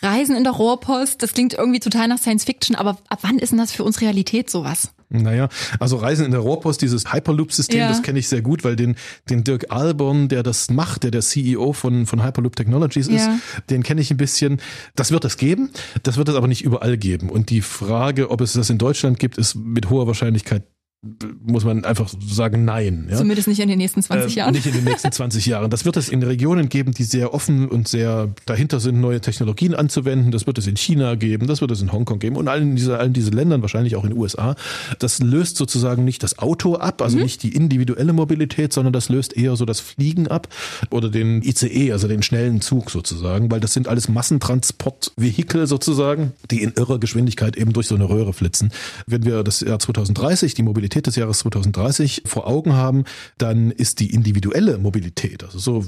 Reisen 0.00 0.34
in 0.34 0.44
der 0.44 0.52
Rohrpost, 0.54 1.22
das 1.22 1.32
klingt 1.34 1.54
irgendwie 1.54 1.78
total 1.80 2.08
nach 2.08 2.18
Science 2.18 2.44
Fiction, 2.44 2.74
aber 2.74 2.98
ab 3.08 3.18
wann 3.22 3.38
ist 3.38 3.50
denn 3.50 3.58
das 3.58 3.70
für 3.72 3.84
uns 3.84 4.00
Realität 4.00 4.50
sowas? 4.50 4.90
Naja, 5.10 5.50
also 5.78 5.96
Reisen 5.96 6.24
in 6.24 6.30
der 6.30 6.40
Rohrpost, 6.40 6.80
dieses 6.80 7.12
Hyperloop-System, 7.12 7.78
Ja. 7.80 7.88
das 7.88 8.02
kenne 8.02 8.18
ich 8.18 8.28
sehr 8.28 8.40
gut, 8.40 8.64
weil 8.64 8.76
den, 8.76 8.96
den 9.28 9.44
Dirk 9.44 9.66
Alborn, 9.70 10.28
der 10.28 10.42
das 10.42 10.70
macht, 10.70 11.02
der 11.02 11.10
der 11.10 11.20
CEO 11.20 11.74
von, 11.74 12.06
von 12.06 12.24
Hyperloop 12.24 12.56
Technologies 12.56 13.08
ist, 13.08 13.26
Ja. 13.26 13.38
den 13.68 13.82
kenne 13.82 14.00
ich 14.00 14.10
ein 14.10 14.16
bisschen. 14.16 14.60
Das 14.96 15.10
wird 15.12 15.26
es 15.26 15.36
geben, 15.36 15.70
das 16.02 16.16
wird 16.16 16.30
es 16.30 16.34
aber 16.34 16.48
nicht 16.48 16.62
überall 16.64 16.96
geben. 16.96 17.28
Und 17.28 17.50
die 17.50 17.60
Frage, 17.60 18.30
ob 18.30 18.40
es 18.40 18.54
das 18.54 18.70
in 18.70 18.78
Deutschland 18.78 19.18
gibt, 19.18 19.36
ist 19.36 19.54
mit 19.54 19.90
hoher 19.90 20.06
Wahrscheinlichkeit, 20.06 20.62
muss 21.44 21.64
man 21.64 21.84
einfach 21.84 22.08
sagen, 22.24 22.64
nein. 22.64 23.08
Ja? 23.10 23.16
Zumindest 23.16 23.48
nicht 23.48 23.58
in 23.58 23.68
den 23.68 23.78
nächsten 23.78 24.02
20 24.02 24.32
Ähm, 24.32 24.38
Jahren. 24.38 24.52
Nicht 24.52 24.66
in 24.66 24.72
den 24.72 24.84
nächsten 24.84 25.10
20 25.10 25.46
Jahren. 25.46 25.68
Das 25.68 25.84
wird 25.84 25.96
es 25.96 26.08
in 26.08 26.22
Regionen 26.22 26.68
geben, 26.68 26.92
die 26.92 27.02
sehr 27.02 27.34
offen 27.34 27.68
und 27.68 27.88
sehr 27.88 28.32
dahinter 28.46 28.78
sind, 28.78 29.00
neue 29.00 29.20
Technologien 29.20 29.74
anzuwenden. 29.74 30.30
Das 30.30 30.46
wird 30.46 30.58
es 30.58 30.68
in 30.68 30.76
China 30.76 31.16
geben, 31.16 31.48
das 31.48 31.60
wird 31.60 31.72
es 31.72 31.82
in 31.82 31.90
Hongkong 31.90 32.20
geben 32.20 32.36
und 32.36 32.46
allen 32.46 32.76
diese, 32.76 32.98
allen 32.98 33.12
diese 33.12 33.30
Ländern, 33.30 33.62
wahrscheinlich 33.62 33.96
auch 33.96 34.04
in 34.04 34.10
den 34.10 34.18
USA. 34.18 34.54
Das 35.00 35.18
löst 35.18 35.56
sozusagen 35.56 36.04
nicht 36.04 36.22
das 36.22 36.38
Auto 36.38 36.76
ab, 36.76 37.02
also 37.02 37.18
nicht 37.18 37.42
die 37.42 37.52
individuelle 37.52 38.12
Mobilität, 38.12 38.72
sondern 38.72 38.92
das 38.92 39.08
löst 39.08 39.36
eher 39.36 39.56
so 39.56 39.64
das 39.64 39.80
Fliegen 39.80 40.28
ab 40.28 40.46
oder 40.90 41.08
den 41.08 41.42
ICE, 41.42 41.90
also 41.90 42.06
den 42.06 42.22
schnellen 42.22 42.60
Zug 42.60 42.90
sozusagen, 42.90 43.50
weil 43.50 43.58
das 43.58 43.72
sind 43.72 43.88
alles 43.88 44.08
Massentransportvehikel 44.08 45.66
sozusagen, 45.66 46.32
die 46.52 46.62
in 46.62 46.74
irrer 46.76 47.00
Geschwindigkeit 47.00 47.56
eben 47.56 47.72
durch 47.72 47.88
so 47.88 47.96
eine 47.96 48.08
Röhre 48.08 48.32
flitzen. 48.32 48.70
Wenn 49.08 49.24
wir 49.24 49.42
das 49.42 49.62
Jahr 49.62 49.80
2030, 49.80 50.54
die 50.54 50.62
Mobilität 50.62 50.91
des 51.00 51.16
Jahres 51.16 51.38
2030 51.38 52.22
vor 52.26 52.46
Augen 52.46 52.74
haben, 52.74 53.04
dann 53.38 53.70
ist 53.70 54.00
die 54.00 54.12
individuelle 54.12 54.76
Mobilität, 54.76 55.42
also 55.44 55.58
so, 55.58 55.84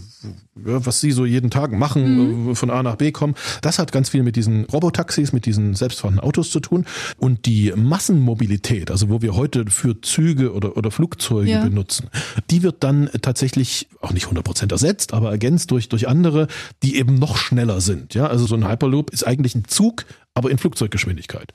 was 0.54 1.00
Sie 1.00 1.12
so 1.12 1.26
jeden 1.26 1.50
Tag 1.50 1.72
machen, 1.72 2.50
äh, 2.50 2.54
von 2.54 2.70
A 2.70 2.82
nach 2.82 2.96
B 2.96 3.12
kommen, 3.12 3.34
das 3.60 3.78
hat 3.78 3.92
ganz 3.92 4.08
viel 4.08 4.22
mit 4.22 4.36
diesen 4.36 4.64
Robotaxis, 4.64 5.32
mit 5.32 5.44
diesen 5.44 5.74
selbstfahrenden 5.74 6.24
Autos 6.24 6.50
zu 6.50 6.60
tun. 6.60 6.86
Und 7.18 7.44
die 7.44 7.72
Massenmobilität, 7.76 8.90
also 8.90 9.08
wo 9.10 9.20
wir 9.20 9.34
heute 9.34 9.66
für 9.70 10.00
Züge 10.00 10.52
oder, 10.54 10.76
oder 10.76 10.90
Flugzeuge 10.90 11.50
Ja. 11.50 11.64
benutzen, 11.64 12.08
die 12.50 12.62
wird 12.62 12.82
dann 12.84 13.10
tatsächlich 13.20 13.88
auch 14.00 14.12
nicht 14.12 14.26
100% 14.26 14.70
ersetzt, 14.72 15.12
aber 15.12 15.30
ergänzt 15.30 15.70
durch, 15.70 15.88
durch 15.88 16.08
andere, 16.08 16.46
die 16.82 16.96
eben 16.96 17.14
noch 17.16 17.36
schneller 17.36 17.80
sind. 17.80 18.14
Ja, 18.14 18.26
also 18.28 18.46
so 18.46 18.54
ein 18.54 18.68
Hyperloop 18.68 19.10
ist 19.10 19.26
eigentlich 19.26 19.54
ein 19.54 19.64
Zug, 19.66 20.04
aber 20.34 20.50
in 20.50 20.58
Flugzeuggeschwindigkeit. 20.58 21.52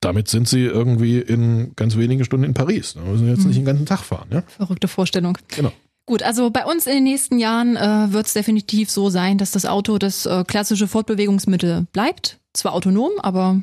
Damit 0.00 0.28
sind 0.28 0.48
sie 0.48 0.64
irgendwie 0.64 1.18
in 1.18 1.72
ganz 1.76 1.96
wenigen 1.96 2.24
Stunden 2.24 2.44
in 2.44 2.54
Paris. 2.54 2.94
Da 2.94 3.02
müssen 3.02 3.26
sie 3.26 3.30
jetzt 3.30 3.46
nicht 3.46 3.58
den 3.58 3.64
ganzen 3.64 3.86
Tag 3.86 4.00
fahren. 4.00 4.28
Ja, 4.30 4.42
Verrückte 4.46 4.88
Vorstellung. 4.88 5.38
genau. 5.48 5.72
Gut, 6.04 6.24
also 6.24 6.50
bei 6.50 6.64
uns 6.64 6.86
in 6.86 6.94
den 6.94 7.04
nächsten 7.04 7.38
Jahren 7.38 7.76
äh, 7.76 8.12
wird 8.12 8.26
es 8.26 8.32
definitiv 8.32 8.90
so 8.90 9.08
sein, 9.08 9.38
dass 9.38 9.52
das 9.52 9.66
Auto 9.66 9.98
das 9.98 10.26
äh, 10.26 10.42
klassische 10.44 10.88
Fortbewegungsmittel 10.88 11.86
bleibt. 11.92 12.40
Zwar 12.54 12.74
autonom, 12.74 13.12
aber 13.18 13.62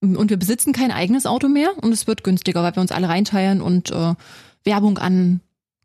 und 0.00 0.30
wir 0.30 0.36
besitzen 0.36 0.72
kein 0.72 0.92
eigenes 0.92 1.26
Auto 1.26 1.48
mehr 1.48 1.70
und 1.80 1.92
es 1.92 2.06
wird 2.06 2.22
günstiger, 2.22 2.62
weil 2.62 2.76
wir 2.76 2.82
uns 2.82 2.92
alle 2.92 3.08
reinteilen 3.08 3.60
und 3.60 3.90
äh, 3.90 4.14
Werbung 4.64 4.98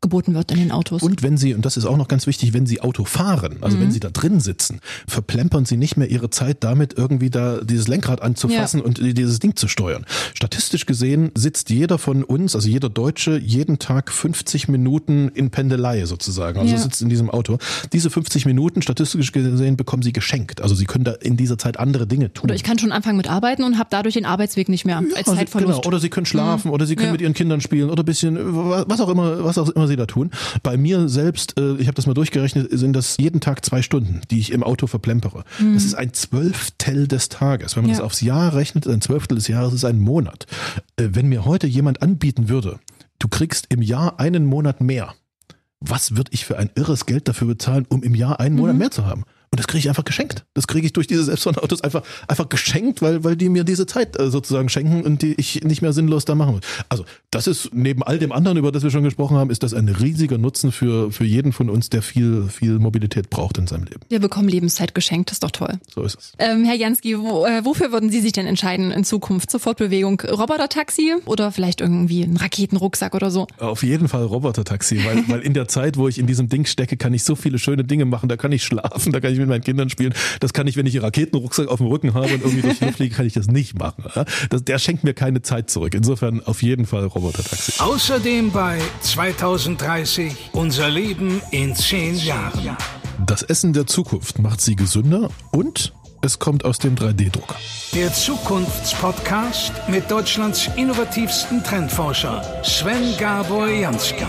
angeboten 0.04 0.34
wird 0.34 0.50
in 0.52 0.58
den 0.58 0.70
Autos. 0.70 1.02
Und 1.02 1.22
wenn 1.22 1.36
Sie, 1.38 1.54
und 1.54 1.64
das 1.64 1.76
ist 1.76 1.86
auch 1.86 1.96
noch 1.96 2.08
ganz 2.08 2.26
wichtig, 2.26 2.52
wenn 2.52 2.66
Sie 2.66 2.80
Auto 2.82 3.04
fahren, 3.04 3.56
also 3.62 3.80
wenn 3.80 3.90
Sie 3.90 4.00
da 4.00 4.10
drin 4.10 4.40
sitzen, 4.40 4.80
verplempern 5.08 5.64
Sie 5.64 5.76
nicht 5.78 5.96
mehr 5.96 6.10
Ihre 6.10 6.28
Zeit 6.30 6.58
damit, 6.62 6.94
irgendwie 6.98 7.30
da 7.30 7.60
dieses 7.62 7.88
Lenkrad 7.88 8.20
anzufassen 8.22 8.80
und 8.82 8.98
dieses 9.00 9.38
Ding 9.38 9.56
zu 9.56 9.66
steuern. 9.66 10.04
Statistisch 10.34 10.84
gesehen 10.86 11.30
sitzt 11.34 11.70
jeder 11.70 11.96
von 11.98 12.22
uns, 12.22 12.54
also 12.54 12.68
jeder 12.68 12.90
Deutsche, 12.90 13.38
jeden 13.38 13.78
Tag 13.78 14.12
50 14.12 14.68
Minuten 14.68 15.28
in 15.34 15.50
Pendelei 15.50 16.04
sozusagen, 16.04 16.58
also 16.60 16.72
Ja. 16.74 16.78
sitzt 16.80 17.00
in 17.00 17.08
diesem 17.08 17.30
Auto. 17.30 17.58
Diese 17.92 18.10
50 18.10 18.44
Minuten, 18.46 18.82
statistisch 18.82 19.32
gesehen, 19.32 19.76
bekommen 19.76 20.02
Sie 20.02 20.12
geschenkt. 20.12 20.60
Also 20.60 20.74
Sie 20.74 20.84
können 20.84 21.04
da 21.04 21.12
in 21.12 21.36
dieser 21.36 21.56
Zeit 21.56 21.78
andere 21.78 22.06
Dinge 22.06 22.32
tun. 22.32 22.44
Oder 22.44 22.54
ich 22.54 22.62
kann 22.62 22.78
schon 22.78 22.92
anfangen 22.92 23.16
mit 23.16 23.30
Arbeiten 23.30 23.62
und 23.64 23.78
habe 23.78 23.88
dadurch 23.90 24.14
den 24.14 24.26
Arbeitsweg 24.26 24.68
nicht 24.68 24.84
mehr 24.84 24.98
als 24.98 25.06
Ja, 25.10 25.24
sie, 25.24 25.36
Zeitverlust. 25.36 25.82
genau, 25.82 25.88
oder 25.88 25.98
sie 26.00 26.10
können 26.10 26.26
schlafen 26.26 26.70
oder 26.70 26.84
sie 26.86 26.94
können 26.96 27.06
Ja. 27.08 27.12
mit 27.12 27.20
ihren 27.22 27.34
Kindern 27.34 27.60
spielen 27.62 27.88
oder 27.90 28.02
ein 28.02 28.06
bisschen 28.06 28.36
was 28.40 29.00
auch 29.00 29.08
immer, 29.08 29.44
was 29.44 29.56
auch 29.58 29.68
immer 29.70 29.86
sie 29.88 29.93
da 29.96 30.06
tun. 30.06 30.30
Bei 30.62 30.76
mir 30.76 31.08
selbst, 31.08 31.58
äh, 31.58 31.74
ich 31.76 31.86
habe 31.86 31.94
das 31.94 32.06
mal 32.06 32.14
durchgerechnet, 32.14 32.68
sind 32.70 32.92
das 32.94 33.16
jeden 33.16 33.40
Tag 33.40 33.64
zwei 33.64 33.82
Stunden, 33.82 34.20
die 34.30 34.38
ich 34.38 34.52
im 34.52 34.62
Auto 34.62 34.86
verplempere. 34.86 35.44
Das 35.74 35.84
ist 35.84 35.94
ein 35.94 36.12
Zwölftel 36.12 37.08
des 37.08 37.28
Tages. 37.28 37.76
Wenn 37.76 37.84
man 37.84 37.90
Ja. 37.90 37.96
das 37.98 38.04
aufs 38.04 38.20
Jahr 38.20 38.54
rechnet, 38.54 38.86
ein 38.86 39.00
Zwölftel 39.00 39.36
des 39.36 39.48
Jahres 39.48 39.72
ist 39.74 39.84
ein 39.84 39.98
Monat. 39.98 40.46
Äh, 40.96 41.08
Wenn 41.12 41.26
mir 41.28 41.44
heute 41.44 41.66
jemand 41.66 42.02
anbieten 42.02 42.48
würde, 42.48 42.78
du 43.18 43.28
kriegst 43.28 43.66
im 43.68 43.82
Jahr 43.82 44.18
einen 44.20 44.46
Monat 44.46 44.80
mehr, 44.80 45.14
was 45.80 46.16
würde 46.16 46.30
ich 46.32 46.44
für 46.46 46.58
ein 46.58 46.70
irres 46.74 47.06
Geld 47.06 47.28
dafür 47.28 47.46
bezahlen, 47.48 47.84
um 47.88 48.02
im 48.02 48.14
Jahr 48.14 48.40
einen 48.40 48.56
Monat 48.56 48.76
mehr 48.76 48.90
zu 48.90 49.04
haben? 49.06 49.24
Und 49.54 49.60
das 49.60 49.68
kriege 49.68 49.78
ich 49.78 49.88
einfach 49.88 50.04
geschenkt. 50.04 50.44
Das 50.54 50.66
kriege 50.66 50.84
ich 50.84 50.92
durch 50.92 51.06
diese 51.06 51.22
selbstfahrenden 51.22 51.80
einfach, 51.82 52.02
einfach 52.26 52.48
geschenkt, 52.48 53.02
weil, 53.02 53.22
weil 53.22 53.36
die 53.36 53.48
mir 53.48 53.62
diese 53.62 53.86
Zeit 53.86 54.18
äh, 54.18 54.28
sozusagen 54.28 54.68
schenken 54.68 55.02
und 55.02 55.22
die 55.22 55.34
ich 55.34 55.62
nicht 55.62 55.80
mehr 55.80 55.92
sinnlos 55.92 56.24
da 56.24 56.34
machen 56.34 56.54
muss. 56.56 56.62
Also 56.88 57.04
das 57.30 57.46
ist 57.46 57.70
neben 57.72 58.02
all 58.02 58.18
dem 58.18 58.32
anderen, 58.32 58.58
über 58.58 58.72
das 58.72 58.82
wir 58.82 58.90
schon 58.90 59.04
gesprochen 59.04 59.36
haben, 59.36 59.50
ist 59.50 59.62
das 59.62 59.72
ein 59.72 59.88
riesiger 59.88 60.38
Nutzen 60.38 60.72
für, 60.72 61.12
für 61.12 61.24
jeden 61.24 61.52
von 61.52 61.70
uns, 61.70 61.88
der 61.88 62.02
viel, 62.02 62.48
viel 62.48 62.80
Mobilität 62.80 63.30
braucht 63.30 63.56
in 63.58 63.68
seinem 63.68 63.84
Leben. 63.84 64.00
Wir 64.08 64.18
bekommen 64.18 64.48
Lebenszeit 64.48 64.92
geschenkt, 64.92 65.30
das 65.30 65.36
ist 65.36 65.44
doch 65.44 65.52
toll. 65.52 65.78
So 65.94 66.02
ist 66.02 66.18
es. 66.18 66.32
Ähm, 66.40 66.64
Herr 66.64 66.74
Jansky, 66.74 67.16
wo, 67.16 67.46
äh, 67.46 67.64
wofür 67.64 67.92
würden 67.92 68.10
Sie 68.10 68.20
sich 68.20 68.32
denn 68.32 68.46
entscheiden 68.46 68.90
in 68.90 69.04
Zukunft? 69.04 69.52
Zur 69.52 69.60
Fortbewegung 69.60 70.20
Roboter-Taxi 70.20 71.14
oder 71.26 71.52
vielleicht 71.52 71.80
irgendwie 71.80 72.22
ein 72.22 72.36
Raketenrucksack 72.36 73.14
oder 73.14 73.30
so? 73.30 73.46
Auf 73.58 73.84
jeden 73.84 74.08
Fall 74.08 74.24
Roboter-Taxi, 74.24 75.04
weil, 75.04 75.28
weil 75.28 75.40
in 75.42 75.54
der 75.54 75.68
Zeit, 75.68 75.96
wo 75.96 76.08
ich 76.08 76.18
in 76.18 76.26
diesem 76.26 76.48
Ding 76.48 76.64
stecke, 76.64 76.96
kann 76.96 77.14
ich 77.14 77.22
so 77.22 77.36
viele 77.36 77.60
schöne 77.60 77.84
Dinge 77.84 78.04
machen. 78.04 78.28
Da 78.28 78.36
kann 78.36 78.50
ich 78.50 78.64
schlafen, 78.64 79.12
da 79.12 79.20
kann 79.20 79.32
ich 79.32 79.43
mit 79.44 79.50
meinen 79.50 79.64
Kindern 79.64 79.90
spielen. 79.90 80.14
Das 80.40 80.52
kann 80.52 80.66
ich, 80.66 80.76
wenn 80.76 80.86
ich 80.86 80.94
einen 80.94 81.04
Raketenrucksack 81.04 81.68
auf 81.68 81.78
dem 81.78 81.86
Rücken 81.86 82.14
habe 82.14 82.26
und 82.26 82.42
irgendwie 82.42 82.62
durch 82.62 82.78
die 82.78 82.84
Luft 82.84 82.96
fliege, 82.96 83.14
kann 83.14 83.26
ich 83.26 83.32
das 83.32 83.46
nicht 83.46 83.78
machen. 83.78 84.04
Das, 84.50 84.64
der 84.64 84.78
schenkt 84.78 85.04
mir 85.04 85.14
keine 85.14 85.42
Zeit 85.42 85.70
zurück. 85.70 85.94
Insofern 85.94 86.42
auf 86.44 86.62
jeden 86.62 86.86
Fall 86.86 87.04
Roboter-Taxi. 87.04 87.74
Außerdem 87.78 88.50
bei 88.50 88.78
2030 89.00 90.32
unser 90.52 90.90
Leben 90.90 91.40
in 91.50 91.74
10 91.74 92.16
Jahren. 92.18 92.76
Das 93.26 93.42
Essen 93.42 93.72
der 93.72 93.86
Zukunft 93.86 94.38
macht 94.38 94.60
sie 94.60 94.76
gesünder 94.76 95.30
und 95.52 95.92
es 96.20 96.38
kommt 96.38 96.64
aus 96.64 96.78
dem 96.78 96.94
3D-Drucker. 96.94 97.56
Der 97.94 98.12
Zukunftspodcast 98.12 99.72
mit 99.88 100.10
Deutschlands 100.10 100.70
innovativsten 100.76 101.62
Trendforscher 101.62 102.42
Sven 102.64 103.14
Gabor 103.18 103.68
Jansky. 103.68 104.24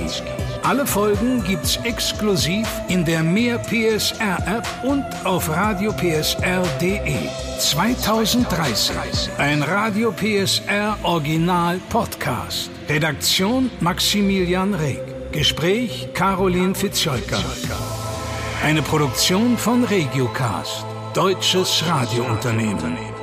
Alle 0.65 0.87
Folgen 0.87 1.43
gibt's 1.43 1.77
exklusiv 1.83 2.67
in 2.87 3.05
der 3.05 3.21
Mehr 3.21 3.59
PSR 3.59 4.39
App 4.47 4.67
und 4.81 5.05
auf 5.23 5.47
radiopsr.de. 5.47 7.29
2030. 7.59 9.29
Ein 9.37 9.61
Radio 9.61 10.11
PSR 10.11 10.97
Original 11.03 11.79
Podcast. 11.89 12.71
Redaktion 12.89 13.69
Maximilian 13.79 14.73
Reg. 14.73 15.01
Gespräch 15.31 16.07
Caroline 16.15 16.73
Fitzscholker. 16.73 17.43
Eine 18.63 18.81
Produktion 18.81 19.59
von 19.59 19.83
Regiocast. 19.83 20.83
Deutsches 21.13 21.83
Radiounternehmen. 21.87 23.14